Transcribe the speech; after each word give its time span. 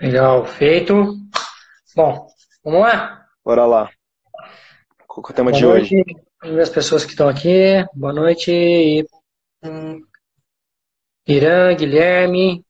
Legal, 0.00 0.44
feito. 0.46 1.14
Bom, 1.94 2.26
vamos 2.64 2.80
lá? 2.80 3.26
Bora 3.44 3.66
lá. 3.66 3.90
Qual 5.06 5.24
é 5.26 5.30
o 5.30 5.34
tema 5.34 5.50
Boa 5.50 5.60
de 5.60 5.66
noite 5.66 5.94
hoje? 6.42 6.60
as 6.60 6.70
pessoas 6.70 7.04
que 7.04 7.10
estão 7.12 7.28
aqui. 7.28 7.84
Boa 7.94 8.12
noite. 8.12 9.06
Irã, 11.26 11.74
Guilherme, 11.74 12.64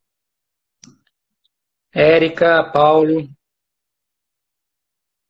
Érica, 1.93 2.65
Paulo. 2.72 3.28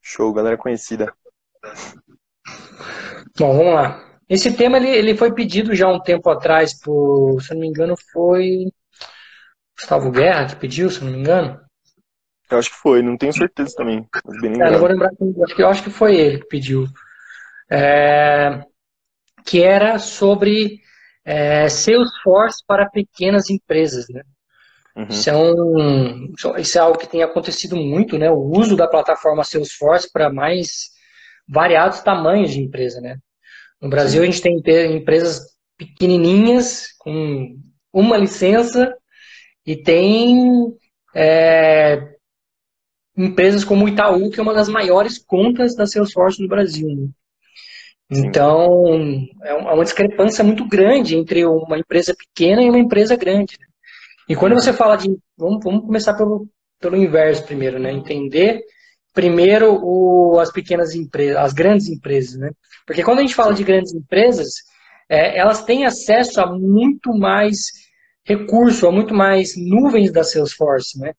Show, 0.01 0.33
galera 0.33 0.57
conhecida. 0.57 1.13
Bom, 3.37 3.57
vamos 3.57 3.73
lá. 3.73 4.19
Esse 4.29 4.55
tema 4.55 4.77
ele, 4.77 4.89
ele 4.89 5.17
foi 5.17 5.33
pedido 5.33 5.73
já 5.75 5.87
um 5.87 5.99
tempo 5.99 6.29
atrás 6.29 6.77
por, 6.79 7.41
se 7.41 7.51
eu 7.51 7.55
não 7.55 7.61
me 7.61 7.67
engano, 7.67 7.95
foi 8.11 8.71
Gustavo 9.79 10.11
Guerra 10.11 10.47
que 10.47 10.55
pediu, 10.55 10.89
se 10.89 11.03
não 11.03 11.11
me 11.11 11.19
engano. 11.19 11.59
Eu 12.49 12.57
acho 12.57 12.69
que 12.69 12.77
foi, 12.77 13.01
não 13.01 13.17
tenho 13.17 13.33
certeza 13.33 13.75
também, 13.75 14.07
É, 14.61 14.71
não 14.71 14.79
vou 14.79 14.87
lembrar, 14.87 15.11
eu 15.57 15.67
acho 15.67 15.83
que 15.83 15.89
foi 15.89 16.15
ele 16.15 16.39
que 16.39 16.47
pediu. 16.47 16.87
É, 17.69 18.61
que 19.45 19.61
era 19.61 19.99
sobre 19.99 20.79
é, 21.25 21.67
Salesforce 21.67 22.63
para 22.65 22.89
pequenas 22.89 23.49
empresas, 23.49 24.05
né? 24.09 24.23
Uhum. 24.95 25.07
Isso 25.09 25.29
é, 25.29 25.35
um, 25.35 26.33
isso 26.57 26.77
é 26.77 26.81
algo 26.81 26.97
que 26.97 27.07
tem 27.07 27.21
acontecido 27.21 27.75
muito, 27.75 28.17
né? 28.17 28.31
O 28.31 28.49
uso 28.57 28.75
da 28.75 28.87
plataforma 28.87 29.43
Salesforce 29.43 30.09
para 30.11 30.31
mais 30.31 30.89
variados 31.47 31.99
tamanhos 31.99 32.51
de 32.51 32.61
empresa, 32.61 32.99
né? 32.99 33.17
No 33.81 33.89
Brasil, 33.89 34.23
a 34.23 34.25
gente 34.25 34.41
tem 34.41 34.57
empresas 34.95 35.41
pequenininhas, 35.77 36.87
com 36.97 37.55
uma 37.93 38.17
licença, 38.17 38.96
e 39.67 39.75
tem 39.75 40.73
é, 41.13 42.15
empresas 43.17 43.65
como 43.65 43.83
o 43.83 43.89
Itaú, 43.89 44.31
que 44.31 44.39
é 44.39 44.43
uma 44.43 44.53
das 44.53 44.69
maiores 44.69 45.17
contas 45.17 45.75
da 45.75 45.85
Salesforce 45.85 46.41
no 46.41 46.47
Brasil. 46.47 46.87
né? 46.87 47.09
Então, 48.09 48.85
é 49.43 49.53
uma 49.53 49.71
é 49.71 49.73
uma 49.73 49.83
discrepância 49.83 50.41
muito 50.41 50.65
grande 50.65 51.17
entre 51.17 51.45
uma 51.45 51.77
empresa 51.77 52.15
pequena 52.15 52.63
e 52.63 52.69
uma 52.69 52.79
empresa 52.79 53.17
grande. 53.17 53.57
né? 53.59 53.67
E 54.29 54.35
quando 54.35 54.55
você 54.55 54.71
fala 54.71 54.95
de. 54.95 55.17
Vamos, 55.37 55.59
vamos 55.61 55.85
começar 55.85 56.13
pelo, 56.13 56.47
pelo 56.79 56.95
inverso 56.95 57.43
primeiro, 57.43 57.77
né? 57.77 57.91
Entender 57.91 58.61
primeiro 59.13 59.77
o, 59.83 60.39
as 60.39 60.51
pequenas 60.51 60.95
empresas, 60.95 61.37
as 61.37 61.51
grandes 61.51 61.89
empresas, 61.89 62.39
né? 62.39 62.51
Porque 62.85 63.03
quando 63.03 63.19
a 63.19 63.21
gente 63.21 63.35
fala 63.35 63.53
de 63.53 63.63
grandes 63.63 63.93
empresas, 63.93 64.47
é, 65.09 65.37
elas 65.37 65.65
têm 65.65 65.85
acesso 65.85 66.39
a 66.39 66.45
muito 66.45 67.13
mais 67.17 67.86
recurso, 68.27 68.87
a 68.87 68.91
muito 68.91 69.13
mais 69.13 69.53
nuvens 69.57 70.11
da 70.11 70.23
Salesforce, 70.23 70.99
né? 70.99 71.13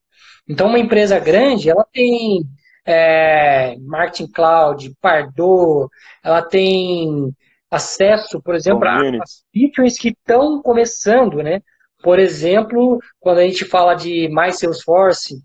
Então, 0.47 0.67
uma 0.67 0.79
empresa 0.79 1.19
grande, 1.19 1.69
ela 1.69 1.85
tem 1.91 2.43
é, 2.85 3.75
Marketing 3.79 4.31
Cloud, 4.31 4.95
Pardot, 5.01 5.89
ela 6.23 6.41
tem 6.41 7.33
acesso, 7.71 8.41
por 8.41 8.55
exemplo, 8.55 8.87
a, 8.87 8.97
Community. 8.97 9.43
features 9.53 9.97
que 9.97 10.09
estão 10.09 10.61
começando, 10.61 11.43
né? 11.43 11.61
Por 12.03 12.17
exemplo, 12.19 12.99
quando 13.19 13.39
a 13.39 13.43
gente 13.47 13.65
fala 13.65 13.93
de 13.95 14.27
My 14.29 14.51
Salesforce, 14.53 15.35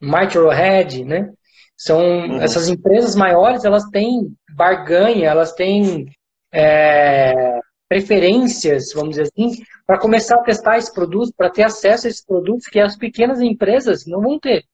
MyTrailhead, 0.00 1.04
né? 1.04 1.30
São 1.76 2.00
Uhum. 2.00 2.40
essas 2.40 2.68
empresas 2.68 3.14
maiores, 3.14 3.64
elas 3.64 3.84
têm 3.90 4.34
barganha, 4.56 5.28
elas 5.28 5.52
têm 5.52 6.06
é, 6.52 7.58
preferências, 7.88 8.92
vamos 8.92 9.10
dizer 9.10 9.22
assim, 9.22 9.62
para 9.86 9.98
começar 9.98 10.36
a 10.36 10.42
testar 10.42 10.78
esse 10.78 10.92
produto, 10.92 11.32
para 11.36 11.50
ter 11.50 11.62
acesso 11.62 12.06
a 12.06 12.10
esses 12.10 12.24
produtos 12.24 12.66
que 12.66 12.80
as 12.80 12.96
pequenas 12.96 13.40
empresas 13.40 14.06
não 14.06 14.20
vão 14.20 14.38
ter. 14.38 14.64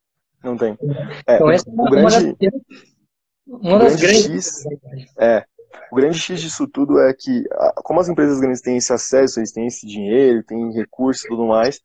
Não 0.42 0.56
tem. 0.56 0.76
É, 1.26 1.36
Então, 1.36 1.46
o, 1.46 1.50
essa 1.50 1.68
é 1.68 1.72
uma, 1.72 1.90
grande, 1.90 2.36
uma 3.46 3.76
o 3.76 3.78
das 3.78 3.96
grande 3.96 4.28
grandes. 4.28 4.46
X 4.46 4.64
é 5.18 5.44
o 5.90 5.96
grande 5.96 6.18
X 6.18 6.40
disso 6.40 6.66
tudo 6.66 6.98
é 7.00 7.12
que, 7.12 7.44
como 7.76 8.00
as 8.00 8.08
empresas 8.08 8.40
grandes 8.40 8.60
têm 8.60 8.76
esse 8.76 8.92
acesso, 8.92 9.38
eles 9.38 9.52
têm 9.52 9.66
esse 9.66 9.86
dinheiro, 9.86 10.42
têm 10.42 10.72
recursos 10.72 11.24
e 11.24 11.28
tudo 11.28 11.46
mais, 11.46 11.80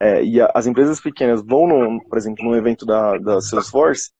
é, 0.00 0.24
e 0.24 0.40
as 0.40 0.66
empresas 0.66 1.00
pequenas 1.00 1.42
vão, 1.44 1.66
num, 1.66 1.98
por 2.00 2.18
exemplo, 2.18 2.44
num 2.44 2.56
evento 2.56 2.84
da, 2.84 3.16
da 3.18 3.40
Salesforce, 3.40 4.10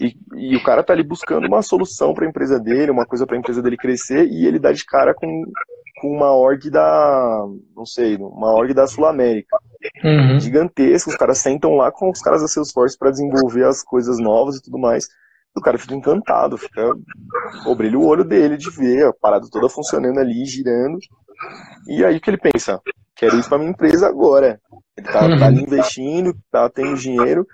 e, 0.00 0.16
e 0.36 0.56
o 0.56 0.62
cara 0.62 0.82
tá 0.82 0.92
ali 0.92 1.02
buscando 1.02 1.46
uma 1.46 1.62
solução 1.62 2.12
para 2.12 2.26
a 2.26 2.28
empresa 2.28 2.58
dele, 2.58 2.90
uma 2.90 3.06
coisa 3.06 3.26
para 3.26 3.36
a 3.36 3.38
empresa 3.38 3.62
dele 3.62 3.76
crescer, 3.76 4.26
e 4.26 4.46
ele 4.46 4.58
dá 4.58 4.72
de 4.72 4.84
cara 4.84 5.14
com, 5.14 5.44
com 6.00 6.08
uma 6.08 6.32
org 6.32 6.70
da, 6.70 7.46
não 7.76 7.84
sei, 7.84 8.16
uma 8.16 8.52
org 8.54 8.72
da 8.72 8.86
Sul 8.86 9.06
América 9.06 9.58
Uhum. 10.04 10.38
gigantesca, 10.38 11.10
os 11.10 11.16
caras 11.16 11.38
sentam 11.38 11.74
lá 11.74 11.90
com 11.90 12.10
os 12.10 12.20
caras 12.20 12.42
da 12.42 12.48
Salesforce 12.48 12.98
para 12.98 13.10
desenvolver 13.10 13.64
as 13.64 13.82
coisas 13.82 14.18
novas 14.18 14.56
e 14.56 14.62
tudo 14.62 14.78
mais. 14.78 15.08
O 15.56 15.60
cara 15.60 15.78
fica 15.78 15.94
encantado, 15.94 16.58
fica. 16.58 16.92
Pô, 17.64 17.74
brilha 17.74 17.98
o 17.98 18.06
olho 18.06 18.22
dele 18.22 18.56
de 18.56 18.70
ver 18.70 19.06
a 19.06 19.12
parada 19.12 19.46
toda 19.50 19.68
funcionando 19.68 20.18
ali, 20.18 20.44
girando. 20.44 20.98
E 21.88 22.04
aí 22.04 22.18
o 22.18 22.20
que 22.20 22.28
ele 22.30 22.36
pensa? 22.38 22.78
Quero 23.16 23.38
isso 23.38 23.48
para 23.48 23.58
minha 23.58 23.70
empresa 23.70 24.06
agora. 24.06 24.60
Ele 24.96 25.06
tá, 25.06 25.20
tá 25.38 25.46
ali 25.46 25.62
investindo, 25.62 26.36
tá 26.50 26.68
tendo 26.68 26.94
dinheiro. 26.94 27.46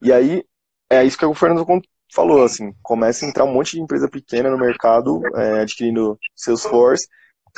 E 0.00 0.12
aí 0.12 0.44
é 0.88 1.04
isso 1.04 1.18
que 1.18 1.26
o 1.26 1.34
Fernando 1.34 1.66
falou, 2.14 2.44
assim, 2.44 2.72
começa 2.82 3.26
a 3.26 3.28
entrar 3.28 3.44
um 3.44 3.52
monte 3.52 3.72
de 3.72 3.82
empresa 3.82 4.08
pequena 4.08 4.48
no 4.48 4.56
mercado, 4.58 5.20
é, 5.36 5.60
adquirindo 5.60 6.16
Salesforce, 6.36 7.08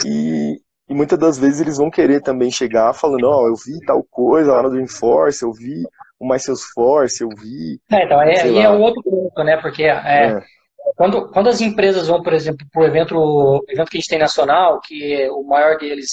e, 0.05 0.61
e 0.89 0.95
muitas 0.95 1.19
das 1.19 1.39
vezes 1.39 1.61
eles 1.61 1.79
vão 1.79 1.91
querer 1.91 2.21
também 2.21 2.51
chegar 2.51 2.93
falando, 2.95 3.25
ó, 3.25 3.47
eu 3.47 3.55
vi 3.55 3.79
tal 3.87 4.03
coisa 4.05 4.53
lá 4.53 4.63
no 4.63 4.71
Dreamforce, 4.71 5.43
eu 5.43 5.53
vi 5.53 5.85
o 6.19 6.29
My 6.29 6.39
Salesforce, 6.39 7.23
eu 7.23 7.29
vi. 7.29 7.81
É, 7.91 8.05
então, 8.05 8.19
Sei 8.21 8.51
aí 8.51 8.59
é 8.59 8.71
o 8.71 8.81
outro 8.81 9.03
ponto, 9.03 9.45
né? 9.45 9.57
Porque 9.59 9.85
é, 9.85 9.91
É, 9.91 10.41
Quando, 10.97 11.31
quando 11.31 11.49
as 11.49 11.61
empresas 11.61 12.09
vão, 12.09 12.23
por 12.23 12.33
exemplo, 12.33 12.67
para 12.73 12.83
o 12.83 12.87
evento, 12.87 13.65
evento 13.69 13.91
que 13.91 13.99
a 13.99 14.01
gente 14.01 14.09
tem 14.09 14.19
nacional, 14.19 14.81
que 14.81 15.29
o 15.31 15.43
maior 15.43 15.77
deles 15.77 16.11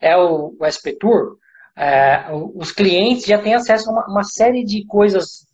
é 0.00 0.16
o, 0.16 0.56
o 0.58 0.66
SP 0.66 0.96
Tour, 0.98 1.36
é, 1.76 2.26
os 2.54 2.72
clientes 2.72 3.24
já 3.26 3.38
têm 3.38 3.54
acesso 3.54 3.90
a 3.90 3.92
uma, 3.92 4.06
uma 4.06 4.24
série 4.24 4.64
de 4.64 4.84
coisas 4.86 5.44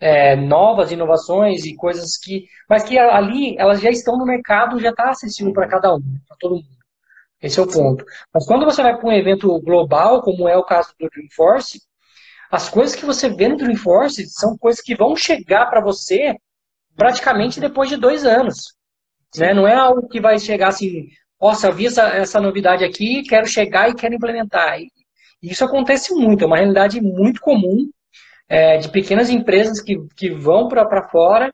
é, 0.00 0.34
novas, 0.34 0.90
inovações 0.90 1.64
e 1.64 1.76
coisas 1.76 2.18
que. 2.18 2.46
Mas 2.68 2.82
que 2.82 2.98
ali 2.98 3.56
elas 3.58 3.80
já 3.80 3.90
estão 3.90 4.18
no 4.18 4.26
mercado, 4.26 4.80
já 4.80 4.90
está 4.90 5.10
acessível 5.10 5.52
para 5.52 5.68
cada 5.68 5.94
um, 5.94 6.00
para 6.26 6.36
todo 6.40 6.56
mundo. 6.56 6.81
Esse 7.42 7.58
é 7.58 7.62
o 7.62 7.66
ponto. 7.66 8.04
Mas 8.32 8.46
quando 8.46 8.64
você 8.64 8.82
vai 8.82 8.96
para 8.96 9.08
um 9.08 9.12
evento 9.12 9.60
global, 9.60 10.22
como 10.22 10.48
é 10.48 10.56
o 10.56 10.64
caso 10.64 10.94
do 10.98 11.08
Dreamforce, 11.08 11.80
as 12.50 12.68
coisas 12.68 12.94
que 12.94 13.04
você 13.04 13.28
vê 13.28 13.48
no 13.48 13.56
Dreamforce 13.56 14.26
são 14.28 14.56
coisas 14.56 14.80
que 14.80 14.94
vão 14.94 15.16
chegar 15.16 15.66
para 15.66 15.80
você 15.80 16.36
praticamente 16.94 17.58
depois 17.58 17.88
de 17.88 17.96
dois 17.96 18.24
anos. 18.24 18.74
Né? 19.36 19.52
Não 19.54 19.66
é 19.66 19.74
algo 19.74 20.08
que 20.08 20.20
vai 20.20 20.38
chegar 20.38 20.68
assim, 20.68 21.08
nossa, 21.40 21.66
eu 21.66 21.72
vi 21.72 21.86
essa, 21.86 22.02
essa 22.08 22.40
novidade 22.40 22.84
aqui, 22.84 23.22
quero 23.22 23.46
chegar 23.46 23.88
e 23.88 23.94
quero 23.94 24.14
implementar. 24.14 24.78
Isso 25.42 25.64
acontece 25.64 26.14
muito, 26.14 26.44
é 26.44 26.46
uma 26.46 26.56
realidade 26.56 27.00
muito 27.00 27.40
comum 27.40 27.88
é, 28.48 28.76
de 28.76 28.88
pequenas 28.90 29.30
empresas 29.30 29.80
que, 29.80 29.96
que 30.14 30.30
vão 30.30 30.68
para 30.68 31.08
fora. 31.08 31.52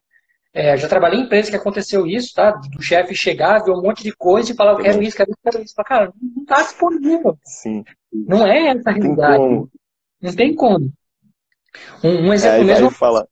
É, 0.58 0.76
já 0.76 0.88
trabalhei 0.88 1.20
em 1.20 1.22
empresas 1.22 1.48
que 1.50 1.54
aconteceu 1.56 2.04
isso, 2.04 2.34
tá? 2.34 2.50
Do 2.50 2.82
chefe 2.82 3.14
chegar, 3.14 3.62
ver 3.62 3.70
um 3.70 3.80
monte 3.80 4.02
de 4.02 4.10
coisa 4.10 4.50
e 4.50 4.56
falar, 4.56 4.72
eu 4.72 4.78
quero 4.78 5.00
isso, 5.00 5.16
quero 5.16 5.30
isso, 5.30 5.38
quero 5.40 5.62
isso. 5.62 5.74
Fala, 5.76 5.88
Cara, 5.88 6.12
não 6.20 6.42
está 6.42 6.62
disponível. 6.62 7.38
sim. 7.44 7.84
Não 8.12 8.44
é 8.44 8.68
essa 8.70 8.90
a 8.90 8.92
realidade. 8.92 9.36
como. 9.38 9.70
Não 10.20 10.34
tem 10.34 10.54
como. 10.54 10.90
Um, 12.02 12.28
um 12.28 12.32
exemplo 12.32 12.60
Aí, 12.60 12.64
mesmo 12.64 12.90
fala. 12.90 13.24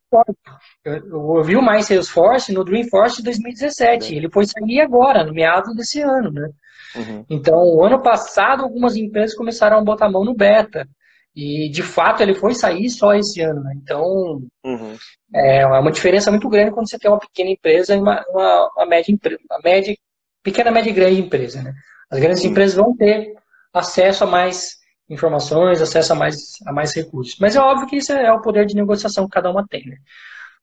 eu, 0.85 1.37
eu 1.37 1.43
vi 1.43 1.57
o 1.57 1.63
My 1.63 1.83
Salesforce 1.83 2.53
no 2.53 2.63
Dreamforce 2.65 3.17
de 3.17 3.25
2017. 3.25 4.15
Ele 4.15 4.31
foi 4.31 4.45
sair 4.47 4.81
agora, 4.81 5.25
no 5.25 5.33
meados 5.33 5.75
desse 5.75 6.01
ano, 6.01 6.31
né? 6.31 6.49
Uhum, 6.95 7.25
Então, 7.29 7.57
o 7.59 7.85
ano 7.85 8.01
passado, 8.03 8.63
algumas 8.63 8.95
empresas 8.95 9.35
começaram 9.35 9.79
a 9.79 9.83
botar 9.85 10.07
a 10.07 10.11
mão 10.11 10.25
no 10.25 10.35
beta. 10.35 10.87
E, 11.37 11.69
de 11.69 11.83
fato, 11.83 12.23
ele 12.23 12.35
foi 12.35 12.55
sair 12.55 12.89
só 12.89 13.15
esse 13.15 13.43
ano. 13.43 13.63
Né? 13.63 13.75
Então, 13.77 14.41
uhum, 14.65 14.97
é 15.35 15.67
uma 15.67 15.93
diferença 15.93 16.31
muito 16.31 16.49
grande 16.49 16.71
quando 16.71 16.89
você 16.89 16.99
tem 16.99 17.11
uma 17.11 17.21
pequena 17.21 17.51
empresa 17.51 17.95
e 17.95 18.01
uma, 18.01 18.25
uma, 18.31 18.71
uma 18.75 18.87
média 18.87 19.13
empresa. 19.13 19.39
Uma 19.51 19.61
média, 19.63 19.95
pequena, 20.43 20.71
média 20.71 20.89
e 20.89 20.95
grande 20.95 21.21
empresa. 21.21 21.63
Né? 21.63 21.75
As 22.11 22.19
grandes 22.19 22.41
Sim. 22.41 22.49
empresas 22.49 22.75
vão 22.75 22.97
ter 22.97 23.35
acesso 23.71 24.25
a 24.25 24.27
mais 24.27 24.77
informações, 25.11 25.83
acesso 25.83 26.15
a 26.15 26.17
mais, 26.17 26.37
a 26.67 26.73
mais 26.73 26.97
recursos. 26.97 27.37
Mas 27.39 27.55
é 27.55 27.61
óbvio 27.61 27.87
que 27.87 27.97
isso 27.97 28.13
é 28.13 28.33
o 28.33 28.41
poder 28.41 28.65
de 28.65 28.75
negociação 28.75 29.27
que 29.27 29.35
cada 29.35 29.51
uma 29.51 29.67
tem. 29.69 29.85
Né? 29.85 29.97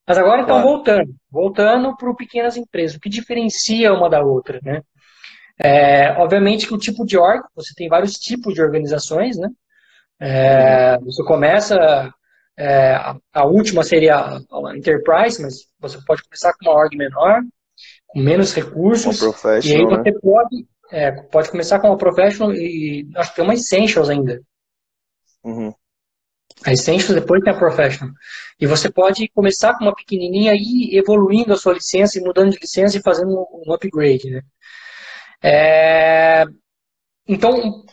Mas 0.08 0.18
agora, 0.18 0.42
então, 0.42 0.56
Claro. 0.56 0.68
voltando. 0.70 1.16
Voltando 1.32 1.96
para 1.96 2.14
pequenas 2.16 2.58
empresas. 2.58 2.98
O 2.98 3.00
que 3.00 3.10
diferencia 3.10 3.94
uma 3.94 4.10
da 4.10 4.24
outra, 4.24 4.60
né? 4.64 4.82
É, 5.60 6.14
obviamente 6.14 6.66
que 6.66 6.74
o 6.74 6.80
tipo 6.80 7.06
de 7.06 7.16
órgão, 7.16 7.48
você 7.56 7.76
tem 7.76 7.88
vários 7.88 8.14
tipos 8.14 8.56
de 8.56 8.62
organizações, 8.62 9.38
né? 9.38 9.48
É, 10.26 10.98
você 11.00 11.22
começa, 11.26 11.76
é, 12.58 12.94
a, 12.96 13.18
a 13.34 13.46
última 13.46 13.84
seria 13.84 14.16
a, 14.16 14.38
a 14.38 14.78
Enterprise, 14.78 15.42
mas 15.42 15.68
você 15.78 16.00
pode 16.06 16.24
começar 16.24 16.54
com 16.54 16.70
uma 16.70 16.80
org 16.80 16.96
menor, 16.96 17.42
com 18.08 18.20
menos 18.22 18.54
recursos, 18.54 19.22
e 19.22 19.26
aí 19.26 19.32
professional, 19.32 19.92
né? 19.92 19.98
você 19.98 20.20
pode, 20.22 20.68
é, 20.92 21.12
pode 21.12 21.52
começar 21.52 21.80
com 21.80 21.88
uma 21.88 21.98
Professional 21.98 22.54
e 22.56 23.06
acho 23.18 23.32
que 23.32 23.36
tem 23.36 23.44
uma 23.44 23.54
Essentials 23.54 24.10
ainda. 24.10 24.42
Uhum. 25.44 25.74
A 26.66 26.72
Essentials, 26.72 27.20
depois 27.20 27.44
tem 27.44 27.52
a 27.52 27.58
Professional. 27.58 28.16
E 28.58 28.66
você 28.66 28.90
pode 28.90 29.28
começar 29.28 29.78
com 29.78 29.84
uma 29.84 29.96
pequenininha 29.96 30.54
e 30.54 30.96
ir 30.96 30.98
evoluindo 30.98 31.52
a 31.52 31.58
sua 31.58 31.74
licença 31.74 32.18
e 32.18 32.22
mudando 32.22 32.52
de 32.52 32.60
licença 32.60 32.98
e 32.98 33.02
fazendo 33.02 33.46
um 33.52 33.74
upgrade, 33.74 34.30
né? 34.30 34.42
É... 35.44 36.46
Então, 37.28 37.84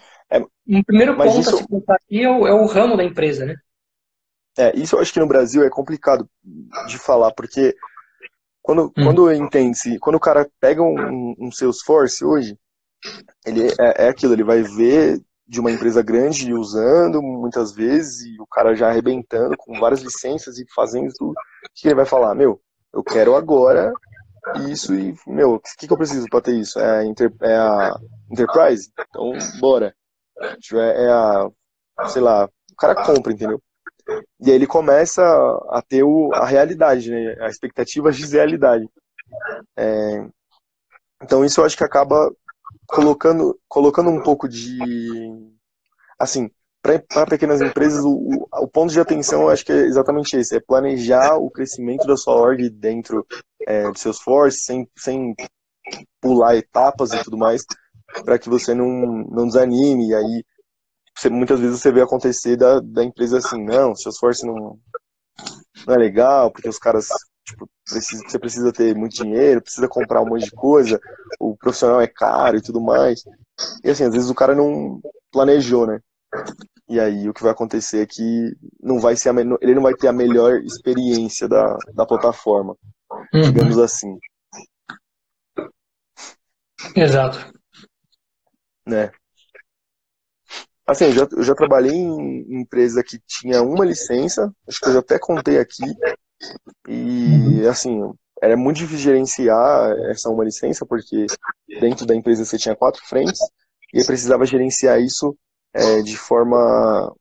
um 0.76 0.82
primeiro 0.82 1.16
ponto 1.16 1.40
isso... 1.40 1.54
a 1.54 1.58
se 1.58 1.68
pensar 1.68 1.94
aqui 1.94 2.22
é 2.22 2.30
o, 2.30 2.46
é 2.46 2.52
o 2.52 2.66
ramo 2.66 2.96
da 2.96 3.04
empresa, 3.04 3.44
né? 3.44 3.56
É, 4.58 4.76
isso 4.76 4.96
eu 4.96 5.00
acho 5.00 5.12
que 5.12 5.20
no 5.20 5.26
Brasil 5.26 5.64
é 5.64 5.70
complicado 5.70 6.28
de 6.86 6.98
falar, 6.98 7.32
porque 7.32 7.74
quando, 8.62 8.86
hum. 8.86 9.04
quando 9.04 9.32
entende-se, 9.32 9.98
quando 9.98 10.16
o 10.16 10.20
cara 10.20 10.48
pega 10.60 10.82
um, 10.82 11.34
um 11.38 11.52
Salesforce 11.52 12.24
hoje, 12.24 12.58
ele 13.46 13.68
é, 13.80 14.04
é, 14.04 14.08
aquilo, 14.08 14.34
ele 14.34 14.44
vai 14.44 14.62
ver 14.62 15.20
de 15.46 15.58
uma 15.58 15.70
empresa 15.70 16.02
grande 16.02 16.52
usando 16.52 17.20
muitas 17.20 17.72
vezes 17.72 18.24
e 18.24 18.40
o 18.40 18.46
cara 18.46 18.74
já 18.76 18.88
arrebentando 18.88 19.56
com 19.56 19.80
várias 19.80 20.00
licenças 20.00 20.58
e 20.58 20.66
fazendo 20.72 21.12
tudo. 21.18 21.32
O 21.32 21.34
que 21.74 21.88
ele 21.88 21.96
vai 21.96 22.06
falar? 22.06 22.34
Meu, 22.34 22.60
eu 22.92 23.02
quero 23.02 23.34
agora 23.34 23.92
isso 24.68 24.94
e, 24.94 25.14
meu, 25.26 25.54
o 25.54 25.60
que, 25.60 25.86
que 25.86 25.92
eu 25.92 25.96
preciso 25.96 26.26
para 26.28 26.40
ter 26.40 26.54
isso? 26.54 26.78
É 26.78 27.00
a, 27.00 27.04
Inter, 27.04 27.32
é 27.42 27.56
a 27.56 27.94
Enterprise? 28.30 28.90
Então, 29.08 29.32
bora. 29.58 29.94
É 30.40 31.10
a, 31.10 31.50
sei 32.08 32.22
lá, 32.22 32.46
o 32.46 32.76
cara 32.76 32.94
compra, 32.94 33.32
entendeu? 33.32 33.60
E 34.40 34.50
aí 34.50 34.56
ele 34.56 34.66
começa 34.66 35.22
a 35.70 35.82
ter 35.86 36.02
o, 36.02 36.32
a 36.32 36.46
realidade, 36.46 37.10
né? 37.10 37.36
A 37.40 37.48
expectativa 37.48 38.10
de 38.10 38.26
realidade. 38.26 38.88
É, 39.76 40.26
então 41.22 41.44
isso 41.44 41.60
eu 41.60 41.64
acho 41.64 41.76
que 41.76 41.84
acaba 41.84 42.32
colocando, 42.86 43.58
colocando 43.68 44.10
um 44.10 44.22
pouco 44.22 44.48
de. 44.48 44.78
Assim, 46.18 46.50
para 46.82 47.26
pequenas 47.26 47.60
empresas, 47.60 48.02
o, 48.04 48.46
o, 48.52 48.68
ponto 48.68 48.92
de 48.92 49.00
atenção 49.00 49.42
eu 49.42 49.50
acho 49.50 49.64
que 49.64 49.72
é 49.72 49.86
exatamente 49.86 50.36
esse: 50.36 50.56
é 50.56 50.60
planejar 50.60 51.36
o 51.36 51.50
crescimento 51.50 52.06
da 52.06 52.16
sua 52.16 52.34
org 52.34 52.68
dentro 52.70 53.26
é, 53.66 53.90
de 53.90 54.00
seus 54.00 54.18
forces, 54.20 54.64
sem, 54.64 54.88
sem 54.96 55.34
pular 56.20 56.56
etapas 56.56 57.12
e 57.12 57.22
tudo 57.22 57.36
mais, 57.36 57.62
para 58.24 58.38
que 58.38 58.48
você 58.48 58.74
não, 58.74 58.86
não 59.30 59.46
desanime. 59.46 60.08
E 60.08 60.14
aí, 60.14 60.44
você, 61.16 61.28
muitas 61.28 61.60
vezes 61.60 61.80
você 61.80 61.92
vê 61.92 62.02
acontecer 62.02 62.56
da, 62.56 62.80
da 62.80 63.04
empresa 63.04 63.38
assim: 63.38 63.64
não, 63.64 63.94
seus 63.94 64.18
forces 64.18 64.44
não, 64.44 64.78
não 65.86 65.94
é 65.94 65.98
legal, 65.98 66.50
porque 66.50 66.68
os 66.68 66.78
caras 66.78 67.08
Tipo, 67.50 67.68
precisa, 67.84 68.22
você 68.28 68.38
precisa 68.38 68.72
ter 68.72 68.94
muito 68.94 69.16
dinheiro, 69.16 69.62
precisa 69.62 69.88
comprar 69.88 70.22
um 70.22 70.28
monte 70.28 70.44
de 70.44 70.52
coisa, 70.52 71.00
o 71.38 71.56
profissional 71.56 72.00
é 72.00 72.06
caro 72.06 72.56
e 72.56 72.62
tudo 72.62 72.80
mais. 72.80 73.24
E 73.82 73.90
assim, 73.90 74.04
às 74.04 74.12
vezes 74.12 74.30
o 74.30 74.34
cara 74.34 74.54
não 74.54 75.00
planejou, 75.32 75.86
né? 75.86 76.00
E 76.88 77.00
aí 77.00 77.28
o 77.28 77.34
que 77.34 77.42
vai 77.42 77.50
acontecer 77.52 78.02
é 78.02 78.06
que 78.06 78.56
não 78.80 79.00
vai 79.00 79.16
ser 79.16 79.30
a, 79.30 79.34
ele 79.60 79.74
não 79.74 79.82
vai 79.82 79.94
ter 79.94 80.08
a 80.08 80.12
melhor 80.12 80.60
experiência 80.60 81.48
da, 81.48 81.76
da 81.92 82.06
plataforma, 82.06 82.76
uhum. 83.34 83.42
digamos 83.42 83.78
assim. 83.78 84.16
Exato. 86.94 87.52
Né? 88.90 89.12
Assim, 90.86 91.04
eu 91.04 91.12
já, 91.12 91.28
eu 91.30 91.42
já 91.44 91.54
trabalhei 91.54 91.94
em 91.94 92.60
empresa 92.60 93.04
que 93.04 93.20
tinha 93.24 93.62
uma 93.62 93.84
licença, 93.84 94.52
acho 94.66 94.80
que 94.80 94.88
eu 94.88 94.92
já 94.94 94.98
até 94.98 95.18
contei 95.20 95.58
aqui, 95.58 95.84
e, 96.88 97.66
assim, 97.68 98.00
era 98.42 98.56
muito 98.56 98.78
difícil 98.78 99.12
gerenciar 99.12 99.92
essa 100.10 100.28
uma 100.28 100.44
licença, 100.44 100.84
porque 100.84 101.26
dentro 101.80 102.04
da 102.04 102.14
empresa 102.14 102.44
você 102.44 102.58
tinha 102.58 102.74
quatro 102.74 103.00
frentes, 103.06 103.38
e 103.94 104.04
precisava 104.04 104.44
gerenciar 104.44 105.00
isso 105.00 105.36
é, 105.72 106.02
de 106.02 106.16
forma, 106.16 107.14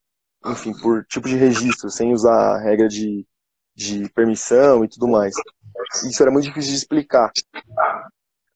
enfim, 0.48 0.74
por 0.82 1.06
tipo 1.06 1.28
de 1.28 1.36
registro, 1.36 1.92
sem 1.92 2.12
usar 2.12 2.56
a 2.56 2.60
regra 2.60 2.88
de, 2.88 3.24
de 3.76 4.10
permissão 4.10 4.84
e 4.84 4.88
tudo 4.90 5.08
mais. 5.08 5.36
Isso 6.06 6.24
era 6.24 6.32
muito 6.32 6.46
difícil 6.46 6.72
de 6.72 6.78
explicar. 6.78 7.32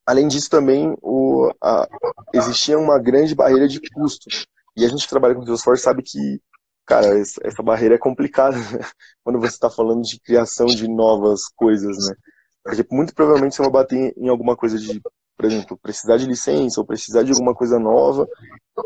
Além 0.05 0.27
disso, 0.27 0.49
também 0.49 0.95
o, 1.01 1.51
a, 1.61 1.87
existia 2.33 2.77
uma 2.77 2.99
grande 2.99 3.35
barreira 3.35 3.67
de 3.67 3.79
custo. 3.91 4.27
E 4.75 4.83
a 4.85 4.87
gente 4.89 5.03
que 5.03 5.09
trabalha 5.09 5.35
com 5.35 5.45
Salesforce 5.45 5.83
sabe 5.83 6.01
que 6.03 6.41
cara, 6.85 7.07
essa 7.17 7.63
barreira 7.63 7.95
é 7.95 7.97
complicada 7.97 8.57
né? 8.57 8.79
quando 9.23 9.39
você 9.39 9.53
está 9.53 9.69
falando 9.69 10.01
de 10.01 10.19
criação 10.19 10.65
de 10.65 10.87
novas 10.87 11.47
coisas, 11.55 11.97
né? 12.07 12.15
Porque 12.63 12.85
muito 12.91 13.13
provavelmente 13.13 13.55
você 13.55 13.61
vai 13.61 13.71
bater 13.71 14.13
em 14.17 14.29
alguma 14.29 14.55
coisa 14.55 14.77
de, 14.77 15.01
por 15.35 15.45
exemplo, 15.45 15.77
precisar 15.77 16.17
de 16.17 16.25
licença 16.25 16.79
ou 16.79 16.85
precisar 16.85 17.23
de 17.23 17.31
alguma 17.31 17.53
coisa 17.53 17.77
nova 17.77 18.27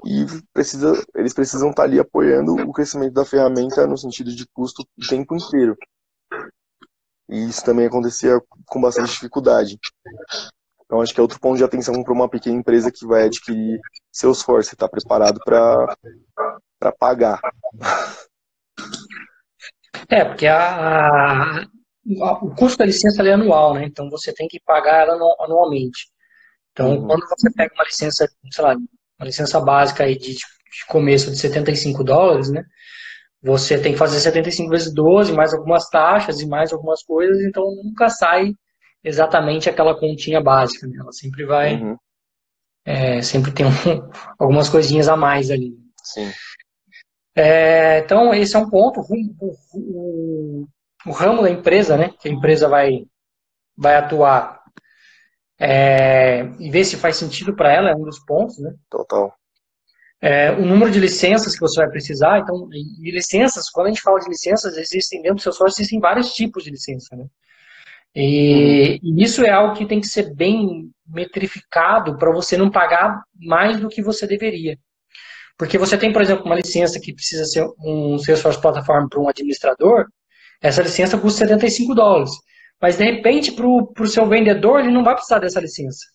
e 0.04 0.26
precisa, 0.52 0.94
eles 1.16 1.34
precisam 1.34 1.70
estar 1.70 1.84
tá 1.84 1.88
ali 1.88 2.00
apoiando 2.00 2.54
o 2.54 2.74
crescimento 2.74 3.14
da 3.14 3.26
ferramenta 3.26 3.86
no 3.86 3.98
sentido 3.98 4.36
de 4.36 4.48
custo 4.48 4.82
o 4.82 5.08
tempo 5.08 5.36
inteiro. 5.36 5.78
E 7.30 7.50
isso 7.50 7.64
também 7.64 7.86
acontecia 7.86 8.42
com 8.66 8.82
bastante 8.82 9.12
dificuldade. 9.12 9.78
Então, 10.88 11.02
acho 11.02 11.14
que 11.14 11.20
é 11.20 11.22
outro 11.22 11.40
ponto 11.40 11.58
de 11.58 11.66
atenção 11.66 12.02
para 12.02 12.14
uma 12.14 12.30
pequena 12.30 12.56
empresa 12.56 12.90
que 12.90 13.06
vai 13.06 13.24
adquirir 13.24 13.80
seus 14.10 14.42
forças, 14.42 14.72
está 14.72 14.88
preparado 14.88 15.40
para 15.44 16.92
pagar. 16.98 17.42
É, 20.10 20.24
porque 20.24 20.48
a, 20.48 21.60
a, 21.60 21.68
o 22.42 22.56
custo 22.56 22.78
da 22.78 22.86
licença 22.86 23.22
é 23.22 23.34
anual, 23.34 23.74
né? 23.74 23.84
Então 23.84 24.10
você 24.10 24.34
tem 24.34 24.48
que 24.48 24.62
pagar 24.62 25.02
ela 25.02 25.18
anualmente. 25.42 26.08
Então, 26.72 26.92
uhum. 26.92 27.08
quando 27.08 27.28
você 27.28 27.52
pega 27.52 27.74
uma 27.74 27.84
licença, 27.84 28.30
sei 28.50 28.64
lá, 28.64 28.76
uma 28.76 29.26
licença 29.26 29.60
básica 29.60 30.06
aí 30.06 30.18
de, 30.18 30.36
de 30.36 30.86
começo 30.88 31.30
de 31.30 31.38
75 31.38 32.02
dólares, 32.02 32.50
né? 32.50 32.64
Você 33.44 33.78
tem 33.78 33.92
que 33.92 33.98
fazer 33.98 34.22
75 34.22 34.70
vezes 34.70 34.94
12, 34.94 35.34
mais 35.34 35.54
algumas 35.54 35.90
taxas 35.90 36.40
e 36.40 36.48
mais 36.48 36.72
algumas 36.72 37.04
coisas, 37.04 37.42
então 37.44 37.66
nunca 37.84 38.08
sai 38.08 38.54
exatamente 39.08 39.70
aquela 39.70 39.98
continha 39.98 40.42
básica, 40.42 40.86
né? 40.86 40.98
Ela 41.00 41.12
sempre 41.12 41.46
vai. 41.46 41.76
Uhum. 41.76 41.98
É, 42.86 43.22
sempre 43.22 43.52
tem 43.52 43.66
um, 43.66 43.70
algumas 44.38 44.70
coisinhas 44.70 45.08
a 45.08 45.16
mais 45.16 45.50
ali. 45.50 45.74
Sim. 46.04 46.32
É, 47.36 48.00
então, 48.00 48.34
esse 48.34 48.56
é 48.56 48.60
um 48.60 48.70
ponto. 48.70 49.02
O, 49.02 49.56
o, 49.74 50.68
o, 51.06 51.12
ramo 51.12 51.42
da 51.42 51.50
empresa, 51.50 51.96
né, 51.98 52.12
que 52.20 52.28
a 52.28 52.32
empresa 52.32 52.68
vai, 52.68 53.06
vai 53.78 53.96
atuar 53.96 54.62
é, 55.60 56.42
e 56.60 56.70
ver 56.70 56.84
se 56.84 56.98
faz 56.98 57.18
sentido 57.18 57.56
para 57.56 57.72
ela, 57.72 57.90
é 57.90 57.96
um 57.96 58.04
dos 58.04 58.20
pontos. 58.20 58.58
Né? 58.58 58.74
Total. 58.90 59.34
É, 60.20 60.52
o 60.52 60.66
número 60.66 60.90
de 60.90 61.00
licenças 61.00 61.54
que 61.54 61.62
você 61.62 61.80
vai 61.80 61.90
precisar. 61.90 62.40
Então, 62.40 62.68
e 62.74 63.12
licenças, 63.12 63.70
quando 63.70 63.88
a 63.88 63.90
gente 63.90 64.02
fala 64.02 64.20
de 64.20 64.30
licenças, 64.30 64.76
existem 64.78 65.22
dentro 65.22 65.38
do 65.38 65.42
seu 65.42 65.52
software, 65.52 65.74
existem 65.76 66.00
vários 66.00 66.34
tipos 66.34 66.64
de 66.64 66.72
licença. 66.72 67.16
Né? 67.16 67.26
E, 68.16 69.00
e 69.02 69.24
isso 69.24 69.44
é 69.44 69.50
algo 69.50 69.76
que 69.76 69.86
tem 69.86 70.02
que 70.02 70.08
ser 70.08 70.34
bem 70.34 70.90
metrificado 71.08 72.18
para 72.18 72.32
você 72.32 72.58
não 72.58 72.70
pagar 72.70 73.22
mais 73.40 73.80
do 73.80 73.90
que 73.90 74.02
você 74.02 74.26
deveria. 74.26 74.78
Porque 75.58 75.78
você 75.78 75.98
tem, 75.98 76.14
por 76.14 76.22
exemplo, 76.22 76.46
uma 76.46 76.56
licença 76.56 77.00
que 77.00 77.14
precisa 77.14 77.46
ser 77.46 77.66
um 77.80 78.18
Salesforce 78.18 78.62
Platform 78.62 79.08
para 79.08 79.20
um 79.20 79.28
administrador, 79.28 80.06
essa 80.62 80.82
licença 80.82 81.18
custa 81.18 81.40
75 81.40 81.96
dólares. 81.96 82.32
Mas, 82.82 82.98
de 82.98 83.04
repente, 83.04 83.52
para 83.52 83.66
o 83.66 84.08
seu 84.08 84.28
vendedor, 84.28 84.80
ele 84.80 84.92
não 84.92 85.04
vai 85.04 85.16
precisar 85.16 85.40
dessa 85.40 85.60
licença. 85.60 86.06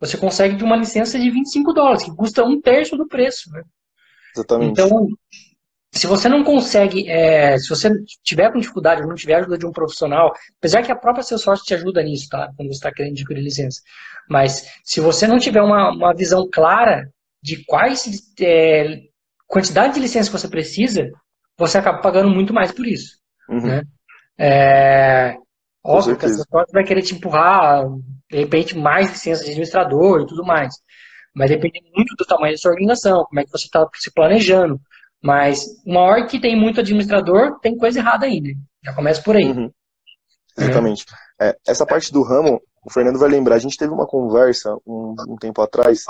Você 0.00 0.16
consegue 0.16 0.56
ter 0.56 0.64
uma 0.64 0.76
licença 0.76 1.18
de 1.18 1.30
25 1.30 1.72
dólares, 1.72 2.04
que 2.04 2.14
custa 2.14 2.44
um 2.44 2.60
terço 2.60 2.96
do 2.96 3.06
preço. 3.06 3.50
Né? 3.50 3.62
Exatamente. 4.36 4.70
Então, 4.72 5.08
se 5.94 6.06
você 6.06 6.26
não 6.26 6.42
consegue, 6.42 7.08
é, 7.08 7.58
se 7.58 7.68
você 7.68 7.90
tiver 8.22 8.50
com 8.50 8.58
dificuldade, 8.58 9.06
não 9.06 9.14
tiver 9.14 9.34
ajuda 9.34 9.58
de 9.58 9.66
um 9.66 9.72
profissional, 9.72 10.32
apesar 10.58 10.82
que 10.82 10.90
a 10.90 10.96
própria 10.96 11.22
Salesforce 11.22 11.64
te 11.64 11.74
ajuda 11.74 12.02
nisso, 12.02 12.28
tá? 12.30 12.50
Quando 12.56 12.68
você 12.68 12.76
está 12.76 12.90
querendo 12.90 13.12
adquirir 13.12 13.42
licença. 13.42 13.80
Mas 14.28 14.66
se 14.82 15.00
você 15.00 15.26
não 15.26 15.38
tiver 15.38 15.60
uma, 15.60 15.90
uma 15.90 16.14
visão 16.14 16.48
clara 16.50 17.10
de 17.42 17.62
quais 17.66 18.06
é, 18.40 19.02
quantidade 19.46 19.94
de 19.94 20.00
licença 20.00 20.30
que 20.30 20.38
você 20.38 20.48
precisa, 20.48 21.10
você 21.58 21.76
acaba 21.76 22.00
pagando 22.00 22.30
muito 22.30 22.54
mais 22.54 22.72
por 22.72 22.86
isso. 22.86 23.18
Uhum. 23.50 23.60
Né? 23.60 23.82
É, 24.38 25.36
óbvio 25.84 26.16
que 26.16 26.24
essa 26.24 26.44
porta 26.48 26.72
vai 26.72 26.84
querer 26.84 27.02
te 27.02 27.14
empurrar, 27.14 27.84
de 28.30 28.38
repente, 28.38 28.78
mais 28.78 29.10
licença 29.10 29.44
de 29.44 29.50
administrador 29.50 30.22
e 30.22 30.26
tudo 30.26 30.42
mais. 30.42 30.74
Mas 31.34 31.50
depende 31.50 31.82
muito 31.94 32.14
do 32.16 32.24
tamanho 32.24 32.54
da 32.54 32.58
sua 32.58 32.70
organização, 32.70 33.24
como 33.24 33.40
é 33.40 33.44
que 33.44 33.50
você 33.50 33.66
está 33.66 33.86
se 33.94 34.10
planejando. 34.10 34.80
Mas 35.22 35.64
uma 35.86 36.00
hora 36.00 36.26
que 36.26 36.40
tem 36.40 36.58
muito 36.58 36.80
administrador, 36.80 37.58
tem 37.60 37.76
coisa 37.76 38.00
errada 38.00 38.26
aí, 38.26 38.40
né? 38.40 38.54
Já 38.84 38.92
começa 38.92 39.22
por 39.22 39.36
aí. 39.36 39.44
Uhum. 39.44 39.70
Exatamente. 40.58 41.04
É, 41.40 41.56
essa 41.66 41.86
parte 41.86 42.12
do 42.12 42.22
ramo, 42.22 42.60
o 42.84 42.92
Fernando 42.92 43.18
vai 43.18 43.28
lembrar, 43.28 43.54
a 43.54 43.60
gente 43.60 43.76
teve 43.76 43.92
uma 43.92 44.06
conversa 44.06 44.76
um, 44.86 45.14
um 45.28 45.36
tempo 45.36 45.62
atrás 45.62 46.04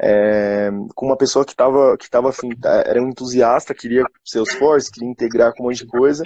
é, 0.00 0.70
com 0.94 1.06
uma 1.06 1.16
pessoa 1.16 1.44
que 1.44 1.52
estava 1.52 1.96
que 1.96 2.08
tava, 2.08 2.28
afim, 2.28 2.50
era 2.84 3.02
um 3.02 3.08
entusiasta, 3.08 3.74
queria 3.74 4.04
Salesforce, 4.24 4.90
queria 4.90 5.08
integrar 5.08 5.54
com 5.54 5.62
um 5.62 5.66
monte 5.66 5.78
de 5.78 5.86
coisa, 5.86 6.22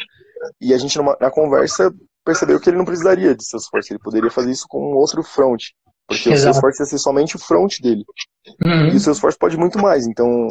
e 0.61 0.75
a 0.75 0.79
gente 0.79 0.97
numa, 0.99 1.17
na 1.21 1.31
conversa 1.31 1.95
percebeu 2.25 2.61
que 2.61 2.69
ele 2.69 2.79
não 2.79 2.85
precisaria 2.85 3.35
de 3.35 3.45
Salesforce, 3.45 3.93
ele 3.93 4.01
poderia 4.01 4.31
fazer 4.31 4.51
isso 4.51 4.67
com 4.69 4.93
um 4.93 4.97
outro 4.97 5.23
front, 5.23 5.63
porque 6.07 6.31
Exato. 6.31 6.39
o 6.39 6.43
Salesforce 6.43 6.83
ia 6.83 6.87
ser 6.87 6.99
somente 6.99 7.37
o 7.37 7.39
front 7.39 7.81
dele. 7.81 8.05
Uhum. 8.65 8.89
E 8.89 8.97
o 8.97 9.01
Salesforce 9.01 9.39
pode 9.39 9.57
muito 9.57 9.79
mais, 9.79 10.07
então 10.07 10.49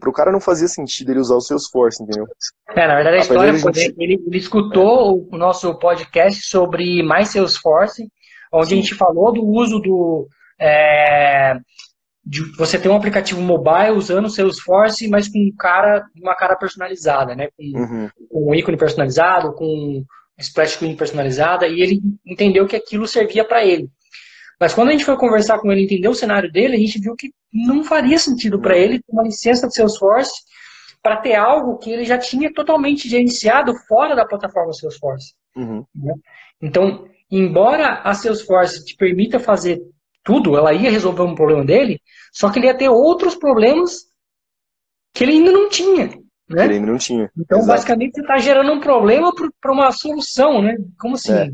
pro 0.00 0.12
cara 0.12 0.32
não 0.32 0.40
fazia 0.40 0.68
sentido 0.68 1.10
ele 1.10 1.20
usar 1.20 1.34
o 1.34 1.40
Salesforce, 1.40 2.02
entendeu? 2.02 2.26
É, 2.70 2.86
na 2.86 2.94
verdade 2.94 3.16
a 3.16 3.20
história 3.20 3.54
foi, 3.58 3.74
gente... 3.74 3.94
ele, 3.98 4.22
ele 4.26 4.38
escutou 4.38 5.26
é. 5.30 5.34
o 5.34 5.38
nosso 5.38 5.74
podcast 5.78 6.46
sobre 6.46 7.02
mais 7.02 7.28
Salesforce, 7.28 8.08
onde 8.52 8.68
Sim. 8.68 8.74
a 8.74 8.76
gente 8.76 8.94
falou 8.94 9.32
do 9.32 9.44
uso 9.44 9.78
do 9.78 10.28
é, 10.58 11.58
de 12.26 12.42
você 12.56 12.76
ter 12.76 12.88
um 12.88 12.96
aplicativo 12.96 13.40
mobile 13.40 13.92
usando 13.92 14.24
o 14.24 14.30
Salesforce, 14.30 15.06
mas 15.06 15.28
com 15.28 15.38
um 15.38 15.54
cara, 15.56 16.04
uma 16.20 16.34
cara 16.34 16.56
personalizada, 16.56 17.36
né? 17.36 17.48
Com, 17.56 17.78
uhum. 17.78 18.10
com 18.28 18.50
um 18.50 18.54
ícone 18.54 18.76
personalizado, 18.76 19.54
com 19.54 20.04
splash 20.36 20.72
screen 20.72 20.96
personalizada, 20.96 21.68
e 21.68 21.80
ele 21.80 22.00
entendeu 22.26 22.66
que 22.66 22.74
aquilo 22.74 23.06
servia 23.06 23.44
para 23.44 23.64
ele. 23.64 23.88
Mas 24.58 24.74
quando 24.74 24.88
a 24.88 24.92
gente 24.92 25.04
foi 25.04 25.16
conversar 25.16 25.58
com 25.60 25.70
ele, 25.70 25.84
entender 25.84 26.08
o 26.08 26.14
cenário 26.14 26.50
dele, 26.50 26.74
a 26.74 26.78
gente 26.78 26.98
viu 26.98 27.14
que 27.14 27.30
não 27.64 27.84
faria 27.84 28.18
sentido 28.18 28.60
para 28.60 28.76
ele 28.76 28.98
ter 28.98 29.12
uma 29.12 29.22
licença 29.22 29.66
de 29.66 29.74
Salesforce 29.74 30.32
para 31.02 31.16
ter 31.16 31.34
algo 31.34 31.78
que 31.78 31.90
ele 31.90 32.04
já 32.04 32.18
tinha 32.18 32.52
totalmente 32.52 33.08
gerenciado 33.08 33.74
fora 33.86 34.16
da 34.16 34.26
plataforma 34.26 34.72
Salesforce. 34.72 35.34
Uhum. 35.54 35.84
Né? 35.94 36.14
Então, 36.60 37.06
embora 37.30 38.00
a 38.02 38.12
Salesforce 38.12 38.84
te 38.84 38.96
permita 38.96 39.38
fazer 39.38 39.80
tudo, 40.24 40.56
ela 40.56 40.72
ia 40.72 40.90
resolver 40.90 41.22
um 41.22 41.34
problema 41.34 41.64
dele, 41.64 42.00
só 42.32 42.50
que 42.50 42.58
ele 42.58 42.66
ia 42.66 42.76
ter 42.76 42.88
outros 42.88 43.36
problemas 43.36 44.06
que 45.14 45.22
ele 45.22 45.32
ainda 45.32 45.52
não 45.52 45.68
tinha. 45.68 46.08
Né? 46.48 46.64
Ele 46.64 46.74
ainda 46.74 46.86
não 46.86 46.98
tinha. 46.98 47.30
Então, 47.38 47.58
Exato. 47.58 47.72
basicamente, 47.72 48.14
você 48.14 48.20
está 48.20 48.38
gerando 48.38 48.72
um 48.72 48.80
problema 48.80 49.32
para 49.60 49.72
uma 49.72 49.90
solução, 49.92 50.60
né? 50.60 50.76
Como 50.98 51.14
assim? 51.14 51.32
É. 51.32 51.50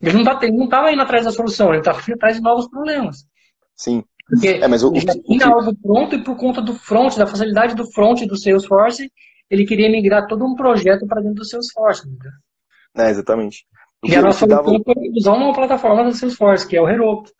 Ele 0.00 0.16
não 0.16 0.24
tá, 0.24 0.38
estava 0.40 0.92
indo 0.92 1.02
atrás 1.02 1.24
da 1.24 1.32
solução, 1.32 1.70
ele 1.70 1.78
estava 1.78 2.00
indo 2.00 2.14
atrás 2.14 2.36
de 2.36 2.42
novos 2.42 2.68
problemas. 2.68 3.26
Sim. 3.74 4.04
Porque 4.28 4.48
é, 4.48 4.68
mas 4.68 4.82
o, 4.84 4.94
ele 4.94 5.00
já 5.00 5.14
tinha 5.14 5.48
o, 5.48 5.54
algo 5.54 5.74
pronto 5.76 6.14
e 6.14 6.22
por 6.22 6.36
conta 6.36 6.60
do 6.60 6.74
front, 6.74 7.16
da 7.16 7.26
facilidade 7.26 7.74
do 7.74 7.90
front 7.90 8.20
do 8.26 8.36
Salesforce, 8.36 9.10
ele 9.50 9.64
queria 9.64 9.90
migrar 9.90 10.26
todo 10.26 10.44
um 10.44 10.54
projeto 10.54 11.06
para 11.06 11.22
dentro 11.22 11.36
do 11.36 11.44
Salesforce. 11.46 12.06
Né? 12.06 13.06
É, 13.06 13.10
exatamente. 13.10 13.66
O 14.04 14.08
e 14.08 14.14
a 14.14 14.22
nossa 14.22 14.46
dava... 14.46 14.70
usar 15.16 15.32
uma 15.32 15.54
plataforma 15.54 16.04
do 16.04 16.14
Salesforce, 16.14 16.66
que 16.66 16.76
é 16.76 16.80
o 16.80 16.88
Heroku. 16.88 17.30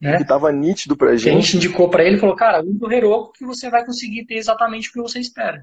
Né? 0.00 0.16
que 0.16 0.22
estava 0.22 0.52
nítido 0.52 0.96
para 0.96 1.12
a 1.12 1.16
gente. 1.16 1.30
a 1.30 1.40
gente 1.40 1.56
indicou 1.56 1.88
para 1.88 2.04
ele, 2.04 2.18
falou, 2.18 2.36
cara, 2.36 2.62
usa 2.62 2.84
o 2.84 2.92
Heroku 2.92 3.32
que 3.32 3.46
você 3.46 3.70
vai 3.70 3.86
conseguir 3.86 4.26
ter 4.26 4.34
exatamente 4.34 4.90
o 4.90 4.92
que 4.92 5.00
você 5.00 5.18
espera. 5.18 5.62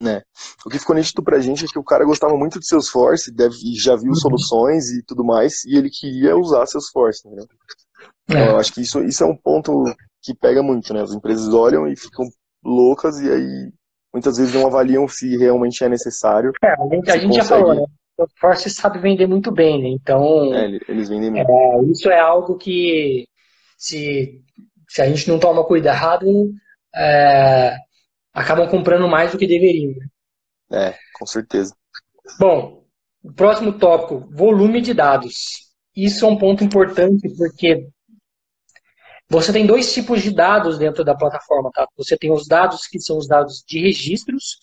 Né? 0.00 0.22
O 0.64 0.68
que 0.68 0.78
ficou 0.78 0.94
nítido 0.94 1.22
pra 1.24 1.40
gente 1.40 1.64
é 1.64 1.68
que 1.68 1.78
o 1.78 1.82
cara 1.82 2.04
gostava 2.04 2.36
muito 2.36 2.60
de 2.60 2.68
Salesforce, 2.68 3.32
deve, 3.32 3.56
já 3.74 3.96
viu 3.96 4.10
uhum. 4.10 4.14
soluções 4.14 4.90
e 4.90 5.02
tudo 5.02 5.24
mais, 5.24 5.64
e 5.64 5.76
ele 5.76 5.90
queria 5.90 6.36
usar 6.36 6.66
Salesforce, 6.66 7.26
entendeu? 7.26 7.46
Então, 8.24 8.40
é. 8.40 8.48
eu 8.50 8.58
acho 8.58 8.72
que 8.72 8.80
isso, 8.80 9.02
isso 9.04 9.22
é 9.22 9.26
um 9.26 9.36
ponto 9.36 9.84
que 10.22 10.34
pega 10.34 10.62
muito, 10.62 10.92
né? 10.94 11.02
As 11.02 11.12
empresas 11.12 11.52
olham 11.52 11.86
e 11.86 11.96
ficam 11.96 12.24
loucas 12.64 13.20
e 13.20 13.30
aí 13.30 13.72
muitas 14.12 14.38
vezes 14.38 14.54
não 14.54 14.66
avaliam 14.66 15.06
se 15.08 15.36
realmente 15.36 15.84
é 15.84 15.88
necessário. 15.88 16.52
É, 16.62 16.72
a 16.72 16.94
gente, 16.94 17.10
a 17.10 17.18
gente 17.18 17.34
já 17.34 17.44
falou, 17.44 17.74
né? 17.74 17.82
O 18.16 18.26
Salesforce 18.26 18.70
sabe 18.70 19.00
vender 19.00 19.26
muito 19.26 19.50
bem, 19.50 19.82
né? 19.82 19.88
Então. 19.88 20.54
É, 20.54 20.66
eles 20.88 21.08
vendem 21.08 21.30
muito. 21.30 21.50
É, 21.50 21.84
isso 21.90 22.08
é 22.08 22.20
algo 22.20 22.56
que 22.56 23.26
se, 23.76 24.40
se 24.88 25.02
a 25.02 25.06
gente 25.06 25.28
não 25.28 25.38
toma 25.38 25.64
cuidado, 25.64 26.26
é, 26.94 27.76
acabam 28.32 28.68
comprando 28.68 29.08
mais 29.08 29.32
do 29.32 29.38
que 29.38 29.46
deveriam. 29.46 29.92
Né? 29.92 30.06
É, 30.72 30.94
com 31.18 31.26
certeza. 31.26 31.74
Bom, 32.38 32.84
o 33.22 33.32
próximo 33.32 33.78
tópico, 33.78 34.28
volume 34.32 34.80
de 34.80 34.94
dados. 34.94 35.73
Isso 35.96 36.24
é 36.24 36.28
um 36.28 36.36
ponto 36.36 36.64
importante 36.64 37.28
porque 37.36 37.88
você 39.28 39.52
tem 39.52 39.66
dois 39.66 39.92
tipos 39.92 40.22
de 40.22 40.34
dados 40.34 40.78
dentro 40.78 41.04
da 41.04 41.14
plataforma, 41.14 41.70
tá? 41.72 41.86
Você 41.96 42.16
tem 42.16 42.32
os 42.32 42.46
dados 42.46 42.86
que 42.86 43.00
são 43.00 43.16
os 43.16 43.26
dados 43.26 43.64
de 43.66 43.80
registros 43.80 44.58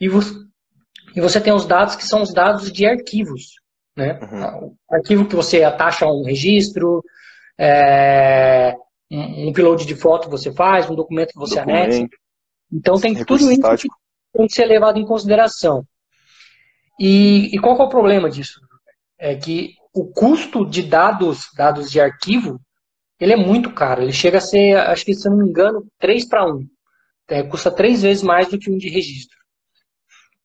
e 0.00 0.08
você, 0.08 1.40
tem 1.40 1.52
os 1.52 1.64
dados 1.64 1.96
que 1.96 2.04
são 2.04 2.22
os 2.22 2.32
dados 2.32 2.70
de 2.72 2.86
arquivos, 2.86 3.54
né? 3.96 4.18
Uhum. 4.20 4.76
O 4.88 4.94
arquivo 4.94 5.26
que 5.26 5.36
você 5.36 5.62
atacha 5.62 6.04
a 6.04 6.12
um 6.12 6.24
registro, 6.24 7.02
é, 7.58 8.74
um, 9.10 9.48
upload 9.48 9.86
de 9.86 9.94
foto 9.94 10.28
você 10.28 10.52
faz, 10.52 10.90
um 10.90 10.94
documento 10.94 11.32
que 11.32 11.38
você 11.38 11.56
documento. 11.56 11.84
anexa. 11.84 12.08
Então 12.72 13.00
tem 13.00 13.14
tudo 13.24 13.50
isso 13.50 13.76
que 13.76 13.88
tem 14.32 14.46
que 14.46 14.54
ser 14.54 14.66
levado 14.66 14.98
em 14.98 15.06
consideração. 15.06 15.86
E, 16.98 17.54
e 17.54 17.58
qual 17.58 17.78
é 17.78 17.82
o 17.82 17.88
problema 17.88 18.28
disso? 18.28 18.60
É 19.18 19.34
que 19.34 19.74
o 19.96 20.04
custo 20.12 20.66
de 20.66 20.82
dados, 20.82 21.48
dados 21.56 21.90
de 21.90 21.98
arquivo, 21.98 22.60
ele 23.18 23.32
é 23.32 23.36
muito 23.36 23.72
caro. 23.72 24.02
Ele 24.02 24.12
chega 24.12 24.36
a 24.36 24.42
ser, 24.42 24.76
acho 24.76 25.06
que 25.06 25.14
se 25.14 25.26
eu 25.26 25.32
não 25.32 25.38
me 25.38 25.48
engano, 25.48 25.86
3 25.98 26.28
para 26.28 26.46
1. 26.46 26.66
É, 27.28 27.42
custa 27.42 27.70
três 27.70 28.02
vezes 28.02 28.22
mais 28.22 28.48
do 28.48 28.58
que 28.58 28.70
um 28.70 28.76
de 28.76 28.90
registro. 28.90 29.36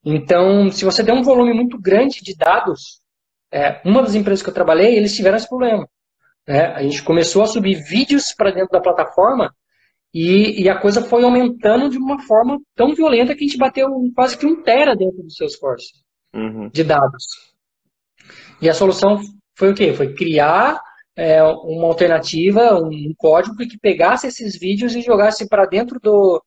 Então, 0.03 0.71
se 0.71 0.85
você 0.85 1.03
tem 1.03 1.13
um 1.13 1.21
volume 1.21 1.53
muito 1.53 1.77
grande 1.79 2.21
de 2.23 2.35
dados, 2.35 3.01
é, 3.51 3.81
uma 3.85 4.01
das 4.01 4.15
empresas 4.15 4.41
que 4.41 4.49
eu 4.49 4.53
trabalhei, 4.53 4.95
eles 4.95 5.13
tiveram 5.13 5.35
esse 5.35 5.49
problema. 5.49 5.87
Né? 6.47 6.67
A 6.67 6.81
gente 6.81 7.03
começou 7.03 7.43
a 7.43 7.47
subir 7.47 7.83
vídeos 7.83 8.33
para 8.33 8.51
dentro 8.51 8.71
da 8.71 8.81
plataforma 8.81 9.53
e, 10.13 10.63
e, 10.63 10.69
a 10.69 10.79
coisa 10.79 11.03
foi 11.03 11.23
aumentando 11.23 11.89
de 11.89 11.97
uma 11.97 12.21
forma 12.23 12.57
tão 12.75 12.95
violenta 12.95 13.35
que 13.35 13.43
a 13.43 13.47
gente 13.47 13.57
bateu 13.57 13.87
quase 14.15 14.37
que 14.37 14.45
um 14.45 14.61
tera 14.63 14.95
dentro 14.95 15.21
do 15.23 15.31
Salesforce 15.31 15.91
uhum. 16.33 16.69
de 16.69 16.83
dados. 16.83 17.25
E 18.61 18.69
a 18.69 18.73
solução 18.73 19.21
foi 19.61 19.71
o 19.71 19.75
quê? 19.75 19.93
Foi 19.93 20.11
criar 20.11 20.81
é, 21.15 21.43
uma 21.43 21.85
alternativa, 21.85 22.73
um 22.79 23.13
código 23.15 23.55
que 23.57 23.77
pegasse 23.77 24.25
esses 24.25 24.57
vídeos 24.57 24.95
e 24.95 25.03
jogasse 25.03 25.47
para 25.47 25.67
dentro 25.67 25.99
do, 25.99 26.43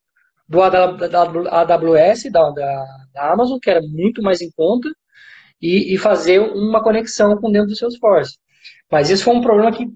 do 0.48 0.60
AWS, 0.60 2.24
da, 2.32 2.50
da, 2.50 2.84
da, 3.12 3.32
Amazon, 3.32 3.60
que 3.62 3.70
era 3.70 3.80
muito 3.80 4.20
mais 4.20 4.40
em 4.42 4.50
conta, 4.56 4.88
e, 5.62 5.94
e 5.94 5.96
fazer 5.96 6.40
uma 6.40 6.82
conexão 6.82 7.36
com 7.36 7.52
dentro 7.52 7.68
do 7.68 7.76
Salesforce. 7.76 8.36
Mas 8.90 9.10
isso 9.10 9.22
foi 9.22 9.34
um 9.36 9.40
problema 9.40 9.70
que 9.70 9.86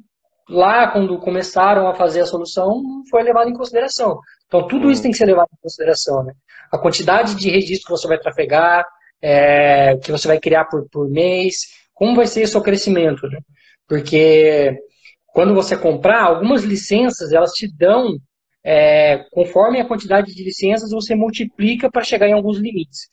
lá, 0.48 0.86
quando 0.86 1.18
começaram 1.18 1.88
a 1.88 1.94
fazer 1.96 2.20
a 2.20 2.26
solução, 2.26 2.80
não 2.80 3.02
foi 3.10 3.24
levado 3.24 3.50
em 3.50 3.54
consideração. 3.54 4.20
Então, 4.46 4.64
tudo 4.68 4.92
isso 4.92 5.00
uhum. 5.00 5.02
tem 5.02 5.10
que 5.10 5.18
ser 5.18 5.26
levado 5.26 5.48
em 5.52 5.60
consideração. 5.60 6.22
Né? 6.22 6.32
A 6.72 6.78
quantidade 6.78 7.34
de 7.34 7.50
registros 7.50 7.84
que 7.84 7.90
você 7.90 8.06
vai 8.06 8.18
trafegar, 8.18 8.86
é, 9.20 9.96
que 9.96 10.12
você 10.12 10.28
vai 10.28 10.38
criar 10.38 10.66
por, 10.66 10.88
por 10.88 11.10
mês, 11.10 11.78
como 11.98 12.14
vai 12.14 12.26
ser 12.26 12.44
o 12.44 12.48
seu 12.48 12.62
crescimento. 12.62 13.26
Né? 13.28 13.40
Porque 13.86 14.78
quando 15.26 15.54
você 15.54 15.76
comprar, 15.76 16.22
algumas 16.22 16.62
licenças, 16.62 17.32
elas 17.32 17.52
te 17.52 17.68
dão, 17.76 18.16
é, 18.64 19.24
conforme 19.32 19.80
a 19.80 19.84
quantidade 19.84 20.32
de 20.32 20.44
licenças, 20.44 20.90
você 20.90 21.14
multiplica 21.14 21.90
para 21.90 22.04
chegar 22.04 22.28
em 22.28 22.32
alguns 22.32 22.58
limites. 22.58 23.08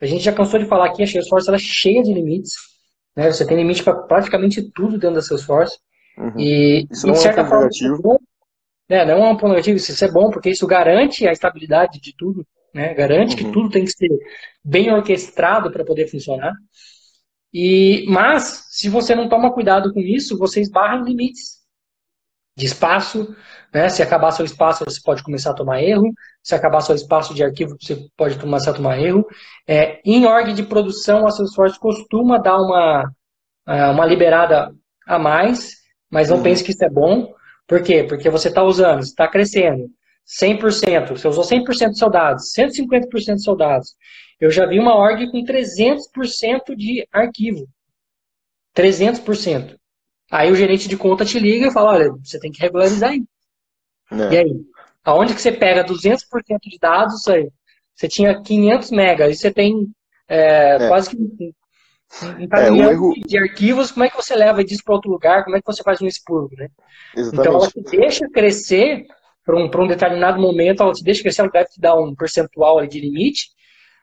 A 0.00 0.06
gente 0.06 0.24
já 0.24 0.32
cansou 0.32 0.58
de 0.58 0.66
falar 0.66 0.86
aqui, 0.86 1.02
a 1.02 1.06
Salesforce 1.06 1.48
ela 1.48 1.58
é 1.58 1.60
cheia 1.60 2.02
de 2.02 2.12
limites. 2.12 2.54
Né? 3.14 3.30
Você 3.30 3.46
tem 3.46 3.58
limite 3.58 3.84
para 3.84 3.94
praticamente 3.94 4.62
tudo 4.72 4.98
dentro 4.98 5.16
da 5.16 5.22
Salesforce. 5.22 5.78
Uhum. 6.16 6.32
E, 6.38 6.86
isso 6.90 7.06
não 7.06 7.12
de 7.12 7.20
certa 7.20 7.40
é 7.40 7.44
um 7.44 7.46
forma, 7.46 7.64
negativo. 7.64 8.20
É, 8.88 9.04
não 9.04 9.24
é 9.24 9.30
um 9.30 9.36
ponto 9.36 9.50
negativo, 9.50 9.76
isso 9.76 10.04
é 10.04 10.10
bom, 10.10 10.30
porque 10.30 10.50
isso 10.50 10.66
garante 10.66 11.28
a 11.28 11.32
estabilidade 11.32 12.00
de 12.00 12.14
tudo, 12.16 12.46
né? 12.74 12.94
garante 12.94 13.32
uhum. 13.32 13.36
que 13.36 13.52
tudo 13.52 13.70
tem 13.70 13.84
que 13.84 13.92
ser 13.92 14.08
bem 14.64 14.90
orquestrado 14.90 15.70
para 15.70 15.84
poder 15.84 16.08
funcionar. 16.08 16.52
E, 17.52 18.04
mas, 18.08 18.66
se 18.70 18.88
você 18.88 19.14
não 19.14 19.28
toma 19.28 19.52
cuidado 19.52 19.92
com 19.92 20.00
isso, 20.00 20.38
você 20.38 20.60
esbarra 20.60 20.98
em 20.98 21.04
limites 21.04 21.60
de 22.56 22.66
espaço. 22.66 23.34
Né? 23.72 23.88
Se 23.88 24.02
acabar 24.02 24.30
seu 24.30 24.44
espaço, 24.44 24.84
você 24.84 25.00
pode 25.04 25.22
começar 25.22 25.50
a 25.50 25.54
tomar 25.54 25.82
erro. 25.82 26.12
Se 26.42 26.54
acabar 26.54 26.80
seu 26.80 26.94
espaço 26.94 27.34
de 27.34 27.42
arquivo, 27.42 27.76
você 27.80 28.06
pode 28.16 28.38
começar 28.38 28.70
a 28.70 28.74
tomar 28.74 29.00
erro. 29.00 29.26
É, 29.66 30.00
em 30.04 30.26
org 30.26 30.52
de 30.52 30.62
produção, 30.62 31.26
a 31.26 31.30
Salesforce 31.30 31.78
costuma 31.78 32.38
dar 32.38 32.58
uma, 32.58 33.10
é, 33.66 33.86
uma 33.88 34.06
liberada 34.06 34.72
a 35.06 35.18
mais 35.18 35.80
mas 36.10 36.28
não 36.28 36.38
uhum. 36.38 36.42
pense 36.42 36.64
que 36.64 36.72
isso 36.72 36.84
é 36.84 36.90
bom. 36.90 37.32
Por 37.66 37.82
quê? 37.82 38.04
Porque 38.04 38.28
você 38.28 38.48
está 38.48 38.64
usando, 38.64 39.00
está 39.00 39.28
crescendo 39.28 39.88
100%, 40.38 41.08
você 41.10 41.26
usou 41.26 41.44
100% 41.44 41.88
dos 41.88 41.98
seus 41.98 42.12
dados, 42.12 42.52
150% 42.56 43.08
dos 43.08 43.42
seus 43.42 43.58
dados. 43.58 43.96
Eu 44.40 44.50
já 44.50 44.64
vi 44.64 44.78
uma 44.78 44.96
org 44.96 45.30
com 45.30 45.44
300% 45.44 46.76
de 46.76 47.06
arquivo. 47.12 47.68
300%. 48.76 49.76
Aí 50.30 50.52
o 50.52 50.54
gerente 50.54 50.88
de 50.88 50.96
conta 50.96 51.24
te 51.24 51.38
liga 51.38 51.66
e 51.66 51.72
fala, 51.72 51.90
olha, 51.90 52.12
você 52.22 52.38
tem 52.38 52.52
que 52.52 52.60
regularizar 52.60 53.10
aí. 53.10 53.24
É. 54.12 54.34
E 54.34 54.38
aí? 54.38 54.60
Aonde 55.04 55.34
que 55.34 55.42
você 55.42 55.50
pega 55.50 55.84
200% 55.84 56.22
de 56.62 56.78
dados 56.78 57.26
aí? 57.26 57.50
Você 57.94 58.06
tinha 58.06 58.40
500 58.40 58.90
megas, 58.92 59.36
e 59.36 59.38
você 59.38 59.50
tem 59.50 59.90
é, 60.28 60.76
é. 60.76 60.88
quase 60.88 61.10
que 61.10 61.16
um 62.38 62.48
caminhão 62.48 62.88
é, 62.88 62.92
erro... 62.92 63.12
de 63.26 63.38
arquivos, 63.38 63.90
como 63.90 64.04
é 64.04 64.10
que 64.10 64.16
você 64.16 64.34
leva 64.34 64.64
disso 64.64 64.82
para 64.84 64.94
outro 64.94 65.10
lugar? 65.10 65.44
Como 65.44 65.56
é 65.56 65.60
que 65.60 65.66
você 65.66 65.82
faz 65.82 66.00
um 66.00 66.06
expurgo, 66.06 66.54
né? 66.56 66.68
Exatamente. 67.16 67.48
Então, 67.48 67.60
ela 67.60 67.70
te 67.70 67.80
deixa 67.82 68.28
crescer 68.30 69.06
para 69.68 69.80
um, 69.80 69.84
um 69.84 69.88
determinado 69.88 70.40
momento, 70.40 70.82
ela 70.82 70.92
te 70.92 71.02
deixa 71.02 71.22
crescer, 71.22 71.42
ela 71.42 71.50
deve 71.50 71.70
te 71.70 71.80
dar 71.80 71.94
um 71.96 72.14
percentual 72.14 72.86
de 72.86 73.00
limite, 73.00 73.48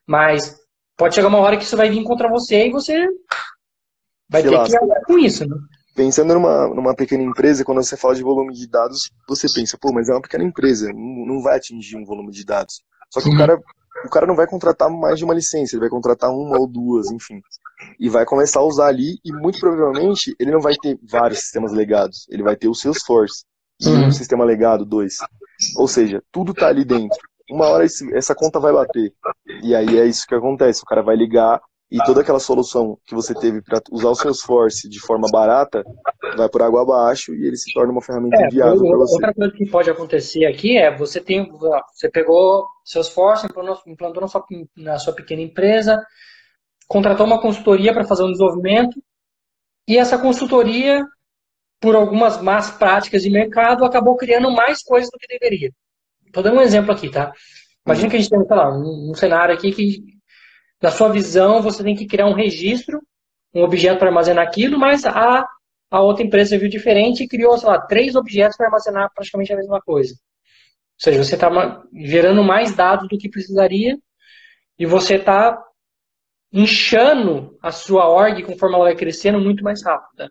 mas 0.05 0.57
pode 0.97 1.15
chegar 1.15 1.27
uma 1.27 1.39
hora 1.39 1.57
que 1.57 1.63
isso 1.63 1.77
vai 1.77 1.89
vir 1.89 2.03
contra 2.03 2.29
você 2.29 2.67
e 2.67 2.71
você 2.71 3.07
vai 4.29 4.41
Sei 4.41 4.51
ter 4.51 4.57
lá, 4.57 4.65
que 4.65 4.71
lidar 4.71 5.01
com 5.05 5.17
isso, 5.17 5.47
né? 5.47 5.55
Pensando 5.95 6.33
numa, 6.33 6.67
numa 6.67 6.95
pequena 6.95 7.23
empresa, 7.23 7.65
quando 7.65 7.81
você 7.81 7.97
fala 7.97 8.13
de 8.13 8.21
volume 8.21 8.53
de 8.53 8.67
dados, 8.67 9.09
você 9.27 9.47
pensa, 9.51 9.77
pô, 9.81 9.91
mas 9.91 10.09
é 10.09 10.13
uma 10.13 10.21
pequena 10.21 10.43
empresa, 10.43 10.91
não, 10.93 11.25
não 11.25 11.41
vai 11.41 11.57
atingir 11.57 11.95
um 11.97 12.05
volume 12.05 12.31
de 12.31 12.45
dados. 12.45 12.83
Só 13.11 13.21
que 13.21 13.29
uhum. 13.29 13.35
o 13.35 13.37
cara 13.37 13.59
o 14.05 14.09
cara 14.09 14.27
não 14.27 14.35
vai 14.35 14.47
contratar 14.47 14.89
mais 14.89 15.17
de 15.17 15.25
uma 15.25 15.33
licença, 15.33 15.75
ele 15.75 15.81
vai 15.81 15.89
contratar 15.89 16.29
uma 16.29 16.59
ou 16.59 16.67
duas, 16.67 17.11
enfim. 17.11 17.41
E 17.99 18.09
vai 18.09 18.25
começar 18.25 18.59
a 18.59 18.63
usar 18.63 18.87
ali, 18.87 19.19
e 19.23 19.31
muito 19.31 19.59
provavelmente 19.59 20.35
ele 20.39 20.51
não 20.51 20.59
vai 20.59 20.75
ter 20.75 20.99
vários 21.03 21.39
sistemas 21.39 21.71
legados, 21.71 22.27
ele 22.29 22.43
vai 22.43 22.55
ter 22.55 22.67
o 22.67 22.75
Salesforce, 22.75 23.43
uhum. 23.83 24.07
um 24.07 24.11
sistema 24.11 24.43
legado, 24.43 24.85
dois. 24.85 25.17
Ou 25.77 25.87
seja, 25.87 26.21
tudo 26.31 26.53
tá 26.53 26.67
ali 26.67 26.85
dentro. 26.85 27.17
Uma 27.49 27.67
hora 27.67 27.85
esse, 27.85 28.13
essa 28.15 28.35
conta 28.35 28.59
vai 28.59 28.73
bater. 28.73 29.13
E 29.63 29.73
aí 29.73 29.97
é 29.97 30.05
isso 30.05 30.27
que 30.27 30.35
acontece, 30.35 30.83
o 30.83 30.85
cara 30.85 31.01
vai 31.01 31.15
ligar 31.15 31.61
e 31.89 31.97
toda 32.03 32.19
aquela 32.19 32.39
solução 32.39 32.97
que 33.05 33.15
você 33.15 33.33
teve 33.33 33.61
para 33.61 33.81
usar 33.91 34.09
o 34.09 34.15
Salesforce 34.15 34.89
de 34.89 34.99
forma 34.99 35.29
barata 35.31 35.85
vai 36.35 36.49
por 36.49 36.61
água 36.61 36.81
abaixo 36.81 37.33
e 37.33 37.45
ele 37.45 37.55
se 37.55 37.71
torna 37.73 37.93
uma 37.93 38.01
ferramenta 38.01 38.35
é, 38.35 38.45
inviável 38.45 38.81
para 38.81 38.97
você. 38.97 39.13
Outra 39.13 39.33
coisa 39.33 39.53
que 39.53 39.69
pode 39.69 39.89
acontecer 39.89 40.45
aqui 40.45 40.77
é 40.77 40.93
você 40.93 41.21
tem 41.21 41.49
você 41.49 42.09
pegou 42.09 42.67
Salesforce, 42.83 43.45
implantou, 43.45 43.81
implantou 43.87 44.21
na, 44.21 44.27
sua, 44.27 44.45
na 44.75 44.99
sua 44.99 45.13
pequena 45.13 45.41
empresa, 45.41 46.03
contratou 46.89 47.25
uma 47.25 47.39
consultoria 47.39 47.93
para 47.93 48.03
fazer 48.03 48.23
um 48.23 48.31
desenvolvimento 48.31 49.01
e 49.87 49.97
essa 49.97 50.17
consultoria, 50.17 51.05
por 51.79 51.95
algumas 51.95 52.41
más 52.41 52.71
práticas 52.71 53.21
de 53.21 53.29
mercado, 53.29 53.85
acabou 53.85 54.15
criando 54.15 54.51
mais 54.51 54.81
coisas 54.81 55.09
do 55.11 55.17
que 55.19 55.27
deveria. 55.27 55.71
Estou 56.25 56.43
dando 56.43 56.57
um 56.57 56.61
exemplo 56.61 56.91
aqui, 56.91 57.09
tá? 57.09 57.31
Imagina 57.85 58.09
que 58.09 58.15
a 58.15 58.19
gente 58.19 58.29
tem, 58.29 58.45
sei 58.45 58.55
lá, 58.55 58.69
um, 58.69 59.11
um 59.11 59.13
cenário 59.13 59.53
aqui 59.53 59.71
que 59.71 60.17
na 60.81 60.91
sua 60.91 61.09
visão, 61.09 61.61
você 61.61 61.83
tem 61.83 61.95
que 61.95 62.05
criar 62.05 62.27
um 62.27 62.33
registro, 62.33 63.01
um 63.53 63.63
objeto 63.63 63.97
para 63.97 64.09
armazenar 64.09 64.45
aquilo, 64.45 64.77
mas 64.77 65.05
a, 65.05 65.47
a 65.89 66.01
outra 66.01 66.23
empresa 66.23 66.57
viu 66.57 66.69
diferente 66.69 67.23
e 67.23 67.27
criou, 67.27 67.57
sei 67.57 67.69
lá, 67.69 67.79
três 67.81 68.15
objetos 68.15 68.57
para 68.57 68.67
armazenar 68.67 69.11
praticamente 69.13 69.53
a 69.53 69.57
mesma 69.57 69.81
coisa. 69.81 70.13
Ou 70.13 71.03
seja, 71.03 71.23
você 71.23 71.35
está 71.35 71.83
gerando 71.93 72.43
mais 72.43 72.75
dados 72.75 73.07
do 73.07 73.17
que 73.17 73.29
precisaria 73.29 73.97
e 74.77 74.85
você 74.85 75.15
está 75.15 75.63
inchando 76.51 77.57
a 77.61 77.71
sua 77.71 78.07
org 78.07 78.43
conforme 78.43 78.75
ela 78.75 78.85
vai 78.85 78.95
crescendo 78.95 79.39
muito 79.39 79.63
mais 79.63 79.83
rápido. 79.83 80.29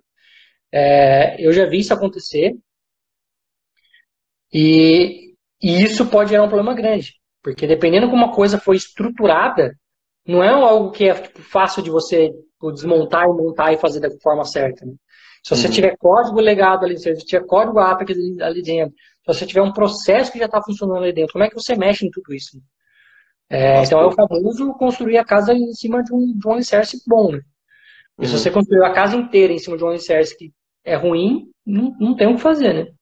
É, 0.79 1.37
eu 1.39 1.55
já 1.55 1.65
vi 1.65 1.79
isso 1.79 1.95
acontecer 1.95 2.55
e, 4.53 5.35
e 5.63 5.83
isso 5.83 6.05
pode 6.05 6.29
gerar 6.29 6.43
um 6.43 6.51
problema 6.51 6.75
grande, 6.75 7.15
porque 7.43 7.67
dependendo 7.67 8.11
como 8.11 8.23
uma 8.23 8.35
coisa 8.35 8.61
foi 8.61 8.77
estruturada, 8.77 9.75
não 10.29 10.45
é 10.45 10.51
algo 10.51 10.91
que 10.91 11.09
é 11.09 11.15
tipo, 11.15 11.41
fácil 11.41 11.83
de 11.83 11.89
você 11.89 12.29
tipo, 12.29 12.73
desmontar 12.73 13.25
e 13.25 13.29
montar 13.29 13.73
e 13.73 13.79
fazer 13.79 14.01
da 14.01 14.11
forma 14.21 14.45
certa. 14.45 14.85
Né? 14.85 14.93
Se 15.43 15.57
você 15.57 15.67
uhum. 15.67 15.73
tiver 15.73 15.97
código 15.97 16.39
legado 16.41 16.85
ali, 16.85 16.99
se 16.99 17.15
você 17.15 17.25
tiver 17.25 17.47
código 17.47 17.79
Apex 17.79 18.11
ali, 18.11 18.43
ali 18.43 18.63
dentro, 18.63 18.95
se 18.95 19.27
você 19.27 19.47
tiver 19.47 19.63
um 19.63 19.73
processo 19.73 20.31
que 20.31 20.39
já 20.39 20.45
está 20.45 20.61
funcionando 20.63 21.05
ali 21.05 21.13
dentro, 21.15 21.33
como 21.33 21.45
é 21.45 21.49
que 21.49 21.55
você 21.55 21.75
mexe 21.75 22.05
em 22.05 22.11
tudo 22.11 22.35
isso? 22.35 22.55
Né? 22.55 22.63
É, 23.49 23.83
então 23.83 23.99
é 23.99 24.07
o 24.07 24.13
famoso 24.13 24.75
construir 24.75 25.17
a 25.17 25.25
casa 25.25 25.55
em 25.55 25.73
cima 25.73 26.05
de 26.05 26.13
um, 26.13 26.37
de 26.37 26.47
um 26.47 26.53
alicerce 26.53 27.03
bom. 27.07 27.33
Né? 27.33 27.41
E 28.19 28.23
uhum. 28.23 28.29
se 28.29 28.39
você 28.39 28.51
construir 28.51 28.85
a 28.85 28.93
casa 28.93 29.17
inteira 29.17 29.55
em 29.55 29.59
cima 29.59 29.79
de 29.79 29.85
um 29.85 29.89
alicerce 29.89 30.37
que 30.37 30.53
é 30.87 30.95
ruim, 30.95 31.51
não, 31.67 31.95
não 31.99 32.17
tem 32.17 32.29
o 32.29 32.37
que 32.37 32.41
fazer, 32.41 32.73
né? 32.73 32.93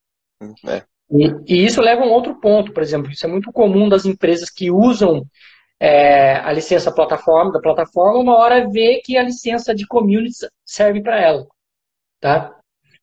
É. 0.67 0.83
E, 1.11 1.55
e, 1.55 1.65
isso 1.65 1.83
leva 1.83 2.03
a 2.03 2.07
um 2.07 2.11
outro 2.11 2.41
ponto, 2.41 2.73
por 2.73 2.83
exemplo, 2.83 3.13
isso 3.13 3.27
é 3.27 3.29
muito 3.29 3.53
comum 3.53 3.89
das 3.89 4.07
empresas 4.07 4.51
que 4.51 4.71
usam 4.71 5.25
é, 5.79 6.37
a 6.37 6.51
licença 6.51 6.91
plataforma 6.91 7.53
da 7.53 7.61
plataforma, 7.61 8.19
uma 8.19 8.39
hora 8.39 8.69
vê 8.71 9.03
que 9.05 9.19
a 9.19 9.23
licença 9.23 9.75
de 9.75 9.87
communities 9.87 10.49
serve 10.65 11.03
para 11.03 11.21
ela. 11.21 11.47
Tá? 12.19 12.57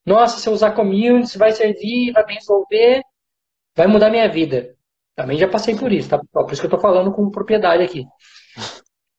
Nossa, 0.03 0.39
se 0.39 0.50
eu 0.50 0.53
usar 0.53 0.71
communities, 0.71 1.35
vai 1.35 1.51
servir, 1.51 2.11
vai 2.11 2.25
me 2.25 2.33
resolver, 2.33 3.03
vai 3.75 3.85
mudar 3.85 4.09
minha 4.09 4.27
vida. 4.27 4.75
Também 5.15 5.38
já 5.38 5.47
passei 5.47 5.75
por 5.75 5.91
isso, 5.91 6.09
tá? 6.09 6.19
Por 6.31 6.51
isso 6.51 6.61
que 6.61 6.65
eu 6.65 6.69
estou 6.69 6.79
falando 6.79 7.11
com 7.11 7.29
propriedade 7.29 7.83
aqui. 7.83 8.03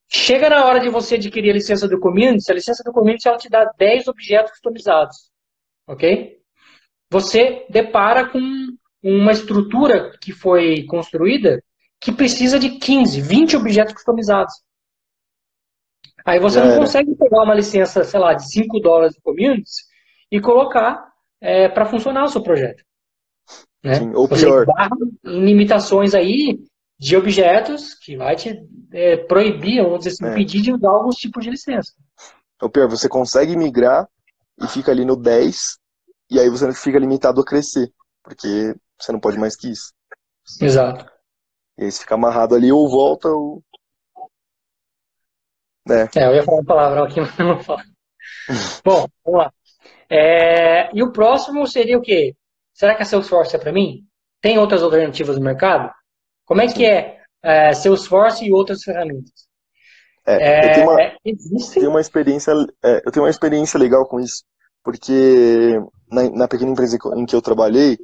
Chega 0.09 0.49
na 0.49 0.65
hora 0.65 0.79
de 0.79 0.89
você 0.89 1.15
adquirir 1.15 1.51
a 1.51 1.53
licença 1.53 1.87
do 1.87 1.99
community, 1.99 2.51
a 2.51 2.55
licença 2.55 2.83
do 2.83 2.91
community 2.91 3.27
ela 3.27 3.37
te 3.37 3.49
dá 3.49 3.71
10 3.77 4.09
objetos 4.09 4.51
customizados. 4.51 5.32
Ok? 5.87 6.39
Você 7.11 7.65
depara 7.69 8.29
com 8.29 8.39
uma 9.01 9.31
estrutura 9.31 10.17
que 10.19 10.31
foi 10.31 10.85
construída 10.85 11.61
que 11.99 12.11
precisa 12.11 12.59
de 12.59 12.71
15, 12.79 13.21
20 13.21 13.57
objetos 13.57 13.93
customizados. 13.93 14.53
Aí 16.25 16.39
você 16.39 16.61
não 16.61 16.77
consegue 16.77 17.15
pegar 17.15 17.43
uma 17.43 17.53
licença, 17.53 18.03
sei 18.03 18.19
lá, 18.19 18.33
de 18.33 18.49
5 18.49 18.79
dólares 18.79 19.13
de 19.13 19.21
communities 19.21 19.85
e 20.31 20.39
colocar 20.39 21.11
é, 21.41 21.67
para 21.67 21.85
funcionar 21.85 22.23
o 22.23 22.29
seu 22.29 22.41
projeto. 22.41 22.83
Né? 23.83 23.95
Sim, 23.95 24.13
ou 24.13 24.27
você 24.27 24.45
pior. 24.45 24.65
em 25.25 25.45
limitações 25.45 26.13
aí 26.13 26.59
de 26.97 27.17
objetos 27.17 27.93
que 27.95 28.15
vai 28.15 28.35
te 28.35 28.57
é, 28.93 29.17
proibir, 29.17 29.83
vamos 29.83 29.99
dizer 29.99 30.11
assim, 30.11 30.25
é. 30.25 30.31
impedir 30.31 30.61
de 30.61 30.73
usar 30.73 30.89
alguns 30.89 31.15
tipos 31.15 31.43
de 31.43 31.49
licença. 31.49 31.93
Ou 32.61 32.69
pior, 32.69 32.87
você 32.87 33.09
consegue 33.09 33.57
migrar 33.57 34.07
e 34.61 34.67
fica 34.67 34.91
ali 34.91 35.05
no 35.05 35.15
10 35.15 35.77
e 36.29 36.39
aí 36.39 36.49
você 36.49 36.73
fica 36.73 36.97
limitado 36.97 37.41
a 37.41 37.45
crescer, 37.45 37.91
porque 38.23 38.75
você 38.99 39.11
não 39.11 39.19
pode 39.19 39.37
mais 39.37 39.55
que 39.55 39.69
isso. 39.69 39.93
Exato. 40.59 41.05
E 41.77 41.83
aí 41.83 41.91
você 41.91 42.01
fica 42.01 42.15
amarrado 42.15 42.55
ali, 42.55 42.71
ou 42.71 42.89
volta, 42.89 43.29
ou. 43.29 43.63
É, 45.89 46.19
é 46.19 46.27
eu 46.27 46.35
ia 46.35 46.43
falar 46.43 46.57
uma 46.57 46.65
palavra 46.65 47.03
aqui, 47.05 47.19
mas 47.21 47.37
não 47.37 47.55
vou 47.55 47.63
falar. 47.63 47.85
Bom, 48.83 49.05
vamos 49.23 49.41
lá. 49.41 49.53
É, 50.09 50.95
e 50.95 51.03
o 51.03 51.11
próximo 51.11 51.67
seria 51.67 51.97
o 51.97 52.01
quê? 52.01 52.35
Será 52.73 52.95
que 52.95 53.03
a 53.03 53.05
Salesforce 53.05 53.55
é 53.55 53.59
para 53.59 53.71
mim? 53.71 54.05
Tem 54.41 54.57
outras 54.57 54.81
alternativas 54.81 55.37
no 55.37 55.43
mercado? 55.43 55.93
Como 56.45 56.61
é 56.61 56.67
que 56.67 56.85
é, 56.85 57.21
é 57.43 57.73
Salesforce 57.73 58.45
e 58.45 58.51
outras 58.51 58.83
ferramentas? 58.83 59.47
É, 60.25 60.69
eu 60.69 60.73
tenho 60.73 60.89
uma, 60.89 61.01
é, 61.01 61.15
tenho 61.73 61.89
uma 61.89 62.01
experiência, 62.01 62.53
é, 62.83 63.01
eu 63.05 63.11
tenho 63.11 63.25
uma 63.25 63.29
experiência 63.29 63.77
legal 63.77 64.05
com 64.07 64.19
isso, 64.19 64.43
porque 64.83 65.81
na, 66.09 66.29
na 66.29 66.47
pequena 66.47 66.71
empresa 66.71 66.97
em 67.15 67.25
que 67.25 67.35
eu 67.35 67.41
trabalhei, 67.41 67.97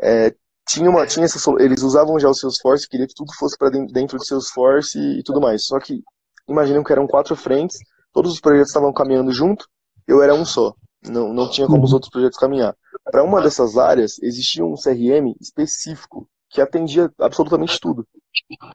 é, 0.00 0.34
tinha 0.66 0.88
uma 0.88 1.06
tinha 1.06 1.24
essa, 1.24 1.38
eles 1.58 1.82
usavam 1.82 2.18
já 2.18 2.28
o 2.28 2.34
Salesforce, 2.34 2.88
queria 2.88 3.06
que 3.06 3.14
tudo 3.14 3.32
fosse 3.34 3.56
para 3.56 3.70
dentro 3.70 4.18
do 4.18 4.24
Salesforce 4.24 4.98
e, 4.98 5.20
e 5.20 5.22
tudo 5.22 5.40
mais. 5.40 5.66
Só 5.66 5.78
que 5.78 6.02
imaginam 6.48 6.82
que 6.82 6.92
eram 6.92 7.06
quatro 7.06 7.36
frentes, 7.36 7.78
todos 8.12 8.32
os 8.32 8.40
projetos 8.40 8.68
estavam 8.68 8.92
caminhando 8.92 9.32
junto, 9.32 9.66
eu 10.06 10.22
era 10.22 10.34
um 10.34 10.44
só. 10.44 10.74
Não, 11.06 11.32
não 11.32 11.48
tinha 11.48 11.66
como 11.66 11.84
os 11.84 11.90
uhum. 11.90 11.96
outros 11.96 12.10
projetos 12.10 12.38
caminhar. 12.38 12.74
Para 13.04 13.22
uma 13.22 13.40
dessas 13.40 13.76
áreas, 13.76 14.18
existia 14.22 14.64
um 14.64 14.74
CRM 14.74 15.34
específico 15.40 16.28
que 16.50 16.60
atendia 16.60 17.10
absolutamente 17.20 17.78
tudo. 17.80 18.06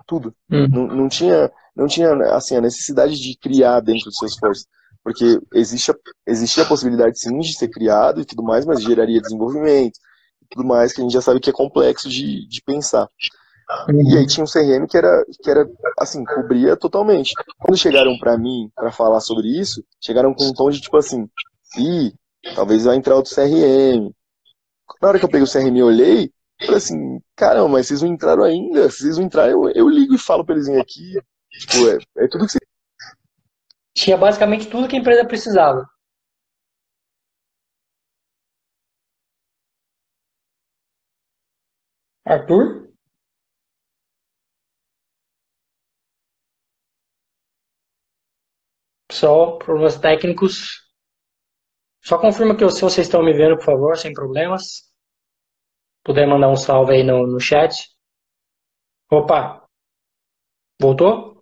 Tudo. 0.06 0.34
Uhum. 0.50 0.68
Não, 0.68 0.88
não, 0.88 1.10
tinha, 1.10 1.52
não 1.76 1.88
tinha 1.88 2.14
assim, 2.36 2.56
a 2.56 2.62
necessidade 2.62 3.20
de 3.20 3.38
criar 3.38 3.80
dentro 3.80 4.06
do 4.06 4.16
Salesforce. 4.16 4.66
Porque 5.04 5.40
existe 5.54 5.92
a, 5.92 5.96
existia 6.26 6.64
a 6.64 6.68
possibilidade 6.68 7.20
sim 7.20 7.38
de 7.40 7.54
ser 7.54 7.68
criado 7.68 8.22
e 8.22 8.26
tudo 8.26 8.42
mais, 8.42 8.66
mas 8.66 8.82
geraria 8.82 9.22
desenvolvimento, 9.22 10.00
tudo 10.50 10.66
mais, 10.66 10.94
que 10.94 11.02
a 11.02 11.04
gente 11.04 11.14
já 11.14 11.22
sabe 11.22 11.40
que 11.40 11.50
é 11.50 11.54
complexo 11.54 12.10
de, 12.10 12.48
de 12.48 12.62
pensar. 12.62 13.10
E 13.90 14.18
aí 14.18 14.28
tinha 14.28 14.44
um 14.44 14.48
CRM 14.48 14.86
que 14.88 14.98
era, 14.98 15.26
que 15.42 15.50
era, 15.50 15.68
assim, 15.98 16.24
cobria 16.24 16.78
totalmente. 16.78 17.34
Quando 17.60 17.78
chegaram 17.78 18.18
para 18.18 18.38
mim 18.38 18.70
para 18.76 18.92
falar 18.92 19.20
sobre 19.20 19.48
isso, 19.48 19.84
chegaram 20.00 20.34
com 20.34 20.46
um 20.46 20.54
tom 20.54 20.70
de 20.70 20.80
tipo 20.80 20.96
assim, 20.98 21.28
ih, 21.78 22.14
talvez 22.56 22.84
vai 22.84 22.96
entrar 22.96 23.16
outro 23.16 23.34
CRM. 23.34 24.12
Na 25.02 25.08
hora 25.08 25.20
que 25.20 25.26
eu 25.26 25.30
peguei 25.30 25.44
o 25.44 25.52
CRM 25.52 25.76
e 25.76 25.84
olhei, 25.84 26.32
falei 26.62 26.78
assim, 26.78 27.20
caramba, 27.36 27.70
mas 27.70 27.88
vocês 27.88 28.02
não 28.02 28.10
entraram 28.10 28.44
ainda? 28.44 28.90
Se 28.90 29.00
vocês 29.00 29.18
não 29.18 29.26
entraram, 29.26 29.52
eu, 29.52 29.70
eu 29.70 29.90
ligo 29.90 30.14
e 30.14 30.20
falo 30.20 30.46
pra 30.46 30.56
eles 30.56 30.68
virem 30.68 30.82
aqui. 30.82 31.20
Tipo, 31.60 31.90
é, 31.90 32.24
é 32.26 32.28
tudo 32.28 32.46
que 32.46 32.52
você... 32.52 32.60
Tinha 33.96 34.18
basicamente 34.18 34.70
tudo 34.70 34.88
que 34.88 34.96
a 34.96 35.00
empresa 35.00 35.28
precisava. 35.28 35.84
Arthur? 42.26 42.92
Pessoal, 49.08 49.58
problemas 49.60 49.98
técnicos. 50.00 50.84
Só 52.04 52.20
confirma 52.20 52.58
que 52.58 52.70
se 52.70 52.82
vocês 52.82 53.08
estão 53.08 53.24
me 53.24 53.34
vendo, 53.34 53.56
por 53.58 53.66
favor, 53.66 53.98
sem 53.98 54.14
problemas. 54.14 54.92
Puder 56.04 56.28
mandar 56.28 56.50
um 56.50 56.56
salve 56.56 56.94
aí 56.94 57.04
no, 57.04 57.26
no 57.26 57.40
chat. 57.40 57.74
Opa! 59.10 59.66
Voltou? 60.82 61.33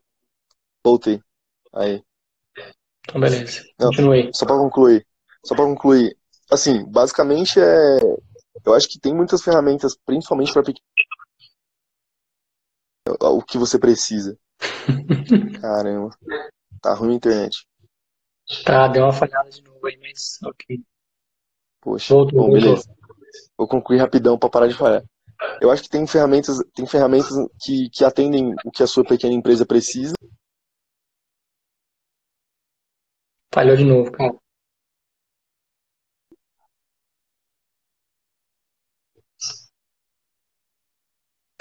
Voltei. 0.83 1.21
Aí. 1.73 2.03
Então, 3.07 3.21
beleza. 3.21 3.63
Continue. 3.79 4.31
Só 4.33 4.45
para 4.45 4.57
concluir. 4.57 5.05
Só 5.45 5.55
para 5.55 5.65
concluir. 5.65 6.17
Assim, 6.49 6.83
basicamente 6.85 7.59
é 7.59 7.99
eu 8.65 8.73
acho 8.73 8.87
que 8.87 8.99
tem 8.99 9.13
muitas 9.13 9.41
ferramentas, 9.41 9.95
principalmente 10.05 10.53
para 10.53 10.61
o 13.29 13.41
que 13.43 13.57
você 13.57 13.79
precisa. 13.79 14.37
Caramba. 15.61 16.09
Tá 16.81 16.93
ruim 16.93 17.13
a 17.13 17.15
internet. 17.15 17.65
Tá, 18.63 18.87
deu 18.87 19.03
uma 19.03 19.13
falhada 19.13 19.49
de 19.49 19.63
novo 19.63 19.85
aí, 19.87 19.97
mas 19.97 20.37
ok. 20.43 20.81
Poxa, 21.79 22.13
voltou, 22.13 22.41
bom, 22.41 22.51
beleza. 22.51 22.93
Vou 23.57 23.67
concluir 23.67 23.99
rapidão 23.99 24.37
para 24.37 24.49
parar 24.49 24.67
de 24.67 24.75
falhar. 24.75 25.03
Eu 25.59 25.71
acho 25.71 25.81
que 25.83 25.89
tem 25.89 26.05
ferramentas, 26.05 26.57
tem 26.75 26.85
ferramentas 26.85 27.33
que, 27.59 27.89
que 27.89 28.05
atendem 28.05 28.53
o 28.63 28.69
que 28.69 28.83
a 28.83 28.87
sua 28.87 29.03
pequena 29.03 29.33
empresa 29.33 29.65
precisa. 29.65 30.13
Falhou 33.53 33.77
de 33.77 33.85
novo, 33.85 34.11
cara. 34.11 34.33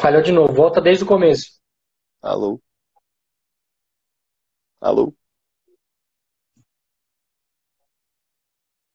Falhou 0.01 0.21
de 0.23 0.33
novo. 0.33 0.53
Volta 0.53 0.81
desde 0.81 1.05
o 1.05 1.07
começo. 1.07 1.61
Alô? 2.23 2.61
Alô? 4.81 5.15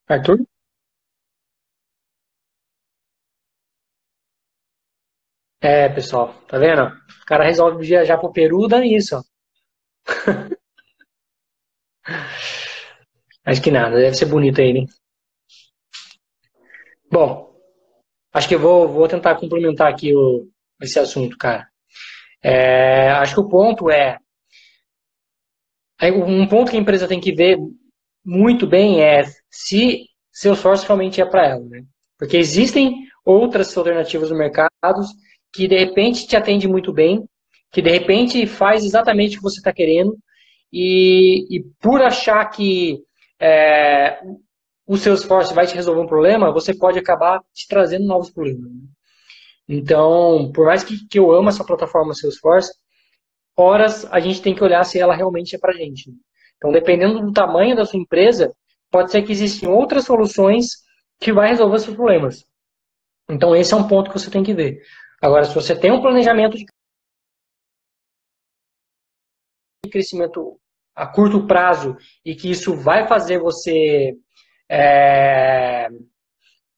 Arthur? 0.09 0.39
É, 5.61 5.89
pessoal, 5.89 6.33
tá 6.47 6.57
vendo? 6.57 6.83
O 6.83 7.25
cara 7.25 7.43
resolve 7.43 7.85
viajar 7.85 8.17
pro 8.19 8.31
Peru 8.31 8.67
dando 8.67 8.85
isso, 8.85 9.17
ó. 9.17 9.21
Acho 13.45 13.61
que 13.61 13.71
nada, 13.71 13.95
deve 13.97 14.15
ser 14.15 14.25
bonito 14.25 14.59
aí, 14.59 14.73
né? 14.73 14.85
Bom, 17.11 17.55
acho 18.33 18.47
que 18.47 18.55
eu 18.55 18.59
vou, 18.59 18.87
vou 18.87 19.07
tentar 19.07 19.35
complementar 19.35 19.91
aqui 19.91 20.15
o, 20.15 20.47
esse 20.81 20.99
assunto, 20.99 21.37
cara. 21.37 21.67
É, 22.43 23.11
acho 23.11 23.35
que 23.35 23.39
o 23.39 23.47
ponto 23.47 23.89
é. 23.89 24.17
Um 26.01 26.47
ponto 26.47 26.71
que 26.71 26.77
a 26.77 26.79
empresa 26.79 27.07
tem 27.07 27.21
que 27.21 27.31
ver 27.31 27.57
muito 28.23 28.67
bem 28.67 29.01
é 29.01 29.23
se 29.49 30.05
seu 30.31 30.53
esforço 30.53 30.85
realmente 30.85 31.21
é 31.21 31.25
para 31.25 31.47
ela. 31.47 31.63
Né? 31.63 31.83
Porque 32.17 32.37
existem 32.37 33.07
outras 33.23 33.75
alternativas 33.77 34.29
no 34.29 34.37
mercado 34.37 34.69
que 35.53 35.67
de 35.67 35.77
repente 35.77 36.27
te 36.27 36.35
atende 36.35 36.67
muito 36.67 36.91
bem, 36.91 37.23
que 37.71 37.81
de 37.81 37.89
repente 37.89 38.45
faz 38.45 38.83
exatamente 38.83 39.35
o 39.35 39.37
que 39.37 39.43
você 39.43 39.59
está 39.59 39.71
querendo, 39.71 40.17
e, 40.71 41.45
e, 41.49 41.63
por 41.79 42.01
achar 42.01 42.43
que 42.49 42.99
é, 43.39 44.21
o 44.87 44.97
seu 44.97 45.13
esforço 45.13 45.53
vai 45.53 45.65
te 45.65 45.75
resolver 45.75 46.01
um 46.01 46.07
problema, 46.07 46.51
você 46.51 46.73
pode 46.75 46.99
acabar 46.99 47.41
te 47.53 47.67
trazendo 47.67 48.05
novos 48.05 48.29
problemas. 48.29 48.71
Né? 48.71 48.81
Então, 49.67 50.51
por 50.53 50.65
mais 50.65 50.83
que, 50.83 51.07
que 51.07 51.17
eu 51.17 51.31
amo 51.31 51.49
essa 51.49 51.63
plataforma 51.63 52.13
Salesforce, 52.13 52.71
horas 53.57 54.05
a 54.11 54.19
gente 54.19 54.41
tem 54.41 54.53
que 54.53 54.63
olhar 54.63 54.83
se 54.83 54.99
ela 54.99 55.15
realmente 55.15 55.55
é 55.55 55.59
para 55.59 55.73
gente. 55.73 56.11
Então, 56.57 56.71
dependendo 56.71 57.19
do 57.19 57.33
tamanho 57.33 57.75
da 57.75 57.85
sua 57.85 57.99
empresa, 57.99 58.53
pode 58.91 59.11
ser 59.11 59.23
que 59.23 59.31
existem 59.31 59.67
outras 59.67 60.05
soluções 60.05 60.83
que 61.19 61.33
vai 61.33 61.49
resolver 61.49 61.79
seus 61.79 61.95
problemas. 61.95 62.45
Então, 63.29 63.55
esse 63.55 63.73
é 63.73 63.77
um 63.77 63.87
ponto 63.87 64.11
que 64.11 64.19
você 64.19 64.29
tem 64.29 64.43
que 64.43 64.53
ver. 64.53 64.81
Agora, 65.21 65.45
se 65.45 65.55
você 65.55 65.77
tem 65.77 65.91
um 65.91 66.01
planejamento 66.01 66.55
de 66.55 66.65
crescimento 69.89 70.59
a 70.95 71.05
curto 71.05 71.45
prazo 71.45 71.97
e 72.23 72.33
que 72.35 72.49
isso 72.49 72.75
vai 72.75 73.07
fazer 73.07 73.39
você, 73.39 74.13
é, 74.69 75.89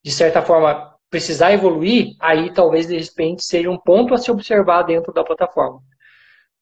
de 0.03 0.11
certa 0.11 0.41
forma, 0.41 0.95
precisar 1.09 1.53
evoluir, 1.53 2.15
aí 2.19 2.51
talvez 2.53 2.87
de 2.87 2.97
repente 2.97 3.43
seja 3.43 3.69
um 3.69 3.77
ponto 3.77 4.13
a 4.13 4.17
se 4.17 4.31
observar 4.31 4.83
dentro 4.83 5.13
da 5.13 5.23
plataforma. 5.23 5.79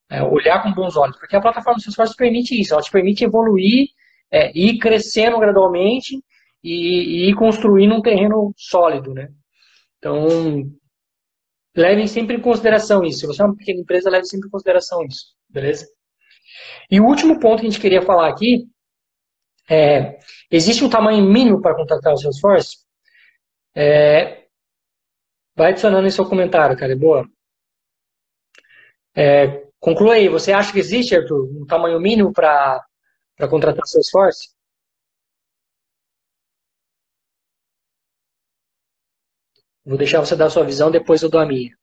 É, 0.10 0.22
olhar 0.22 0.62
com 0.62 0.72
bons 0.72 0.96
olhos, 0.96 1.18
porque 1.18 1.36
a 1.36 1.42
plataforma 1.42 1.78
do 1.78 1.82
Salesforce 1.82 2.16
permite 2.16 2.60
isso, 2.60 2.74
ela 2.74 2.84
te 2.84 2.92
permite 2.92 3.24
evoluir, 3.24 3.88
é, 4.30 4.52
ir 4.56 4.78
crescendo 4.78 5.40
gradualmente 5.40 6.22
e, 6.64 7.26
e 7.26 7.30
ir 7.32 7.36
construindo 7.36 7.96
um 7.96 8.02
terreno 8.02 8.54
sólido, 8.56 9.14
né? 9.14 9.30
Então, 9.98 10.28
levem 11.76 12.06
sempre 12.06 12.36
em 12.36 12.42
consideração 12.42 13.04
isso. 13.04 13.22
Se 13.22 13.28
você 13.28 13.42
é 13.42 13.46
uma 13.46 13.56
pequena 13.56 13.80
empresa, 13.80 14.10
leve 14.10 14.26
sempre 14.26 14.48
em 14.48 14.52
consideração 14.52 15.04
isso, 15.04 15.34
beleza? 15.50 15.88
E 16.90 17.00
o 17.00 17.06
último 17.06 17.40
ponto 17.40 17.62
que 17.62 17.68
a 17.68 17.70
gente 17.70 17.82
queria 17.82 18.02
falar 18.02 18.30
aqui 18.30 18.68
é, 19.70 20.20
existe 20.52 20.84
um 20.84 20.90
tamanho 20.90 21.24
mínimo 21.24 21.62
para 21.62 21.76
contratar 21.76 22.14
o 22.14 22.18
Salesforce? 22.18 22.78
É, 23.76 24.46
vai 25.56 25.72
adicionando 25.72 26.08
em 26.08 26.12
seu 26.12 26.28
comentário, 26.28 26.78
cara, 26.78 26.94
é 26.94 26.96
boa. 26.96 27.28
É, 29.16 29.66
conclua 29.80 30.16
aí, 30.16 30.28
você 30.28 30.52
acha 30.52 30.72
que 30.72 30.80
existe, 30.80 31.16
Arthur, 31.16 31.50
um 31.62 31.66
tamanho 31.66 32.00
mínimo 32.00 32.34
para 32.34 32.86
contratar 33.50 33.86
seu 33.86 34.02
esforço? 34.02 34.50
Vou 39.86 39.98
deixar 39.98 40.20
você 40.20 40.36
dar 40.36 40.48
a 40.48 40.50
sua 40.50 40.66
visão, 40.66 40.92
depois 40.92 41.22
eu 41.22 41.30
dou 41.30 41.40
a 41.40 41.46
minha. 41.46 41.76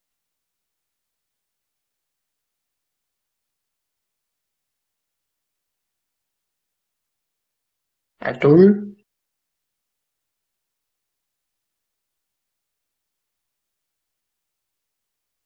Arthur? 8.23 8.93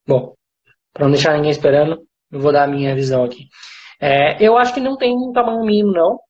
Bom, 0.06 0.34
para 0.92 1.04
não 1.04 1.12
deixar 1.12 1.34
ninguém 1.36 1.50
esperando, 1.50 2.06
eu 2.30 2.40
vou 2.40 2.52
dar 2.52 2.64
a 2.64 2.66
minha 2.66 2.94
visão 2.94 3.24
aqui. 3.24 3.48
É, 4.00 4.42
eu 4.44 4.56
acho 4.58 4.74
que 4.74 4.80
não 4.80 4.96
tem 4.96 5.14
um 5.16 5.32
tamanho 5.32 5.64
mínimo, 5.64 5.92
não. 5.92 6.20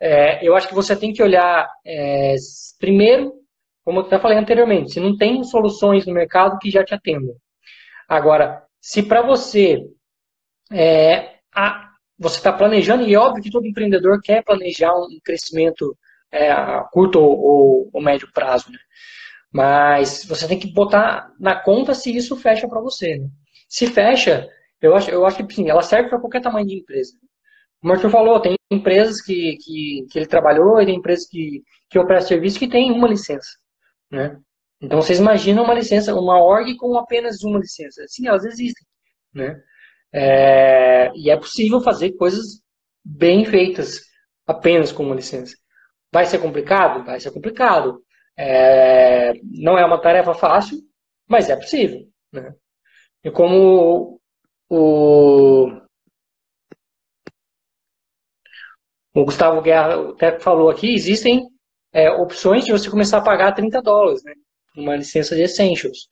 É, 0.00 0.46
eu 0.46 0.56
acho 0.56 0.68
que 0.68 0.74
você 0.74 0.96
tem 0.96 1.12
que 1.12 1.22
olhar, 1.22 1.68
é, 1.86 2.34
primeiro, 2.78 3.32
como 3.84 4.00
eu 4.00 4.10
já 4.10 4.20
falei 4.20 4.38
anteriormente, 4.38 4.92
se 4.92 5.00
não 5.00 5.16
tem 5.16 5.42
soluções 5.44 6.06
no 6.06 6.14
mercado 6.14 6.58
que 6.58 6.70
já 6.70 6.84
te 6.84 6.94
atendam. 6.94 7.34
Agora, 8.08 8.64
se 8.80 9.02
para 9.02 9.22
você 9.22 9.82
é, 10.72 11.36
a, 11.54 11.85
você 12.18 12.38
está 12.38 12.52
planejando, 12.52 13.04
e 13.04 13.14
é 13.14 13.18
óbvio 13.18 13.42
que 13.42 13.50
todo 13.50 13.66
empreendedor 13.66 14.20
quer 14.22 14.42
planejar 14.42 14.94
um 14.94 15.18
crescimento 15.22 15.96
é, 16.30 16.50
a 16.50 16.82
curto 16.92 17.18
ou, 17.20 17.38
ou, 17.38 17.90
ou 17.92 18.02
médio 18.02 18.30
prazo, 18.32 18.70
né? 18.70 18.78
Mas 19.52 20.24
você 20.24 20.46
tem 20.46 20.58
que 20.58 20.72
botar 20.72 21.32
na 21.38 21.56
conta 21.56 21.94
se 21.94 22.14
isso 22.14 22.36
fecha 22.36 22.68
para 22.68 22.80
você. 22.80 23.16
Né? 23.16 23.28
Se 23.68 23.86
fecha, 23.86 24.48
eu 24.82 24.94
acho, 24.94 25.10
eu 25.10 25.24
acho 25.24 25.46
que 25.46 25.54
sim, 25.54 25.70
ela 25.70 25.82
serve 25.82 26.10
para 26.10 26.20
qualquer 26.20 26.42
tamanho 26.42 26.66
de 26.66 26.76
empresa. 26.76 27.12
Como 27.80 27.92
o 27.92 27.96
Arthur 27.96 28.10
falou, 28.10 28.40
tem 28.40 28.56
empresas 28.70 29.22
que, 29.22 29.56
que, 29.64 30.06
que 30.10 30.18
ele 30.18 30.26
trabalhou 30.26 30.80
e 30.80 30.86
tem 30.86 30.96
empresas 30.96 31.26
que, 31.26 31.62
que 31.88 31.98
operam 31.98 32.20
serviço 32.20 32.58
que 32.58 32.68
tem 32.68 32.90
uma 32.90 33.08
licença. 33.08 33.48
Né? 34.10 34.38
Então 34.80 35.00
vocês 35.00 35.18
imaginam 35.18 35.64
uma 35.64 35.74
licença, 35.74 36.14
uma 36.14 36.42
org 36.42 36.76
com 36.76 36.96
apenas 36.98 37.42
uma 37.42 37.58
licença. 37.58 38.04
Sim, 38.08 38.28
elas 38.28 38.44
existem. 38.44 38.86
Né? 39.32 39.58
É, 40.18 41.12
e 41.14 41.30
é 41.30 41.36
possível 41.36 41.78
fazer 41.78 42.12
coisas 42.12 42.62
bem 43.04 43.44
feitas 43.44 44.00
apenas 44.46 44.90
com 44.90 45.02
uma 45.02 45.14
licença. 45.14 45.54
Vai 46.10 46.24
ser 46.24 46.38
complicado? 46.38 47.04
Vai 47.04 47.20
ser 47.20 47.30
complicado. 47.32 48.02
É, 48.34 49.34
não 49.42 49.78
é 49.78 49.84
uma 49.84 50.00
tarefa 50.00 50.32
fácil, 50.32 50.78
mas 51.28 51.50
é 51.50 51.56
possível. 51.56 52.00
Né? 52.32 52.54
E 53.22 53.30
como 53.30 54.18
o, 54.70 55.70
o 59.14 59.24
Gustavo 59.24 59.60
Guerra 59.60 60.12
até 60.12 60.38
falou 60.40 60.70
aqui, 60.70 60.94
existem 60.94 61.46
é, 61.92 62.10
opções 62.10 62.64
de 62.64 62.72
você 62.72 62.88
começar 62.88 63.18
a 63.18 63.24
pagar 63.24 63.52
30 63.52 63.82
dólares, 63.82 64.22
né? 64.24 64.32
Uma 64.76 64.96
licença 64.96 65.34
de 65.36 65.42
Essentials. 65.42 66.08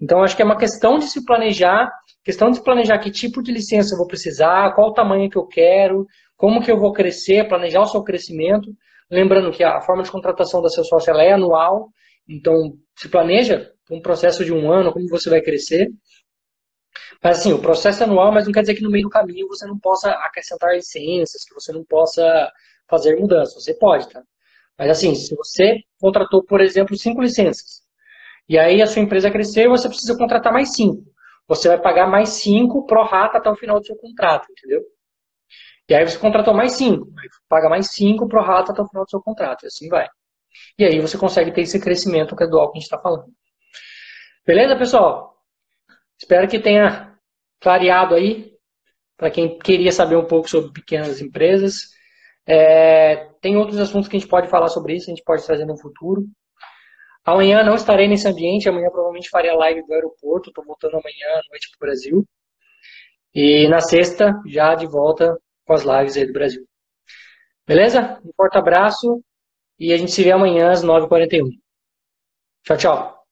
Então, 0.00 0.22
acho 0.22 0.34
que 0.34 0.42
é 0.42 0.44
uma 0.44 0.58
questão 0.58 0.98
de 0.98 1.06
se 1.06 1.24
planejar, 1.24 1.88
questão 2.24 2.50
de 2.50 2.62
planejar 2.62 2.98
que 2.98 3.10
tipo 3.10 3.42
de 3.42 3.52
licença 3.52 3.94
eu 3.94 3.98
vou 3.98 4.06
precisar, 4.06 4.74
qual 4.74 4.88
o 4.88 4.94
tamanho 4.94 5.30
que 5.30 5.36
eu 5.36 5.46
quero, 5.46 6.06
como 6.36 6.62
que 6.62 6.70
eu 6.70 6.78
vou 6.78 6.92
crescer, 6.92 7.46
planejar 7.48 7.82
o 7.82 7.86
seu 7.86 8.02
crescimento, 8.02 8.74
Lembrando 9.10 9.52
que 9.52 9.62
a 9.62 9.80
forma 9.80 10.02
de 10.02 10.10
contratação 10.10 10.62
da 10.62 10.68
seu 10.68 10.84
sócio 10.84 11.14
é 11.14 11.32
anual, 11.32 11.90
então 12.28 12.76
se 12.96 13.08
planeja 13.08 13.70
um 13.90 14.00
processo 14.00 14.44
de 14.44 14.52
um 14.52 14.70
ano, 14.70 14.92
como 14.92 15.08
você 15.08 15.28
vai 15.28 15.40
crescer. 15.40 15.88
Mas 17.22 17.38
assim, 17.38 17.52
o 17.52 17.60
processo 17.60 18.02
é 18.02 18.06
anual, 18.06 18.32
mas 18.32 18.44
não 18.46 18.52
quer 18.52 18.62
dizer 18.62 18.74
que 18.74 18.82
no 18.82 18.90
meio 18.90 19.04
do 19.04 19.10
caminho 19.10 19.48
você 19.48 19.66
não 19.66 19.78
possa 19.78 20.10
acrescentar 20.10 20.74
licenças, 20.74 21.44
que 21.44 21.54
você 21.54 21.72
não 21.72 21.84
possa 21.84 22.50
fazer 22.88 23.16
mudanças. 23.16 23.62
Você 23.62 23.74
pode, 23.74 24.08
tá? 24.08 24.22
Mas 24.78 24.90
assim, 24.90 25.14
se 25.14 25.34
você 25.36 25.80
contratou, 26.00 26.42
por 26.44 26.60
exemplo, 26.60 26.96
cinco 26.96 27.22
licenças, 27.22 27.82
e 28.48 28.58
aí 28.58 28.82
a 28.82 28.86
sua 28.86 29.02
empresa 29.02 29.30
cresceu, 29.30 29.70
você 29.70 29.88
precisa 29.88 30.16
contratar 30.18 30.52
mais 30.52 30.74
cinco. 30.74 31.02
Você 31.46 31.68
vai 31.68 31.80
pagar 31.80 32.06
mais 32.06 32.30
cinco 32.30 32.86
pro 32.86 33.04
rata 33.04 33.38
até 33.38 33.50
o 33.50 33.56
final 33.56 33.78
do 33.78 33.86
seu 33.86 33.96
contrato, 33.96 34.46
entendeu? 34.50 34.82
E 35.88 35.94
aí 35.94 36.08
você 36.08 36.18
contratou 36.18 36.54
mais 36.54 36.72
cinco, 36.72 37.06
paga 37.48 37.68
mais 37.68 37.90
cinco 37.90 38.26
pro 38.26 38.42
rato 38.42 38.72
até 38.72 38.80
o 38.80 38.88
final 38.88 39.04
do 39.04 39.10
seu 39.10 39.20
contrato, 39.20 39.64
e 39.64 39.66
assim 39.66 39.88
vai. 39.88 40.08
E 40.78 40.84
aí 40.84 41.00
você 41.00 41.18
consegue 41.18 41.52
ter 41.52 41.62
esse 41.62 41.78
crescimento 41.78 42.34
gradual 42.34 42.70
que 42.70 42.78
a 42.78 42.80
gente 42.80 42.84
está 42.84 42.98
falando. 42.98 43.26
Beleza, 44.46 44.76
pessoal? 44.76 45.36
Espero 46.18 46.48
que 46.48 46.58
tenha 46.58 47.14
clareado 47.60 48.14
aí, 48.14 48.54
para 49.16 49.30
quem 49.30 49.58
queria 49.58 49.92
saber 49.92 50.16
um 50.16 50.26
pouco 50.26 50.48
sobre 50.48 50.72
pequenas 50.72 51.20
empresas. 51.20 51.90
É, 52.46 53.28
tem 53.40 53.56
outros 53.56 53.78
assuntos 53.78 54.08
que 54.08 54.16
a 54.16 54.20
gente 54.20 54.28
pode 54.28 54.48
falar 54.48 54.68
sobre 54.68 54.94
isso, 54.94 55.10
a 55.10 55.14
gente 55.14 55.24
pode 55.24 55.44
trazer 55.44 55.66
no 55.66 55.78
futuro. 55.78 56.24
Amanhã 57.24 57.62
não 57.62 57.74
estarei 57.74 58.06
nesse 58.06 58.28
ambiente, 58.28 58.68
amanhã 58.68 58.88
provavelmente 58.90 59.30
farei 59.30 59.50
a 59.50 59.56
live 59.56 59.86
do 59.86 59.94
aeroporto, 59.94 60.50
estou 60.50 60.64
voltando 60.64 60.96
amanhã 60.96 61.26
à 61.28 61.42
noite 61.50 61.70
para 61.70 61.76
o 61.76 61.80
Brasil. 61.80 62.24
E 63.34 63.66
na 63.68 63.80
sexta, 63.80 64.40
já 64.46 64.74
de 64.74 64.86
volta 64.86 65.36
com 65.64 65.72
as 65.72 65.82
lives 65.82 66.16
aí 66.16 66.26
do 66.26 66.32
Brasil. 66.32 66.66
Beleza? 67.66 68.20
Um 68.24 68.30
forte 68.36 68.58
abraço 68.58 69.22
e 69.78 69.92
a 69.92 69.96
gente 69.96 70.12
se 70.12 70.22
vê 70.22 70.32
amanhã 70.32 70.70
às 70.70 70.84
9h41. 70.84 71.48
Tchau, 72.62 72.76
tchau. 72.76 73.23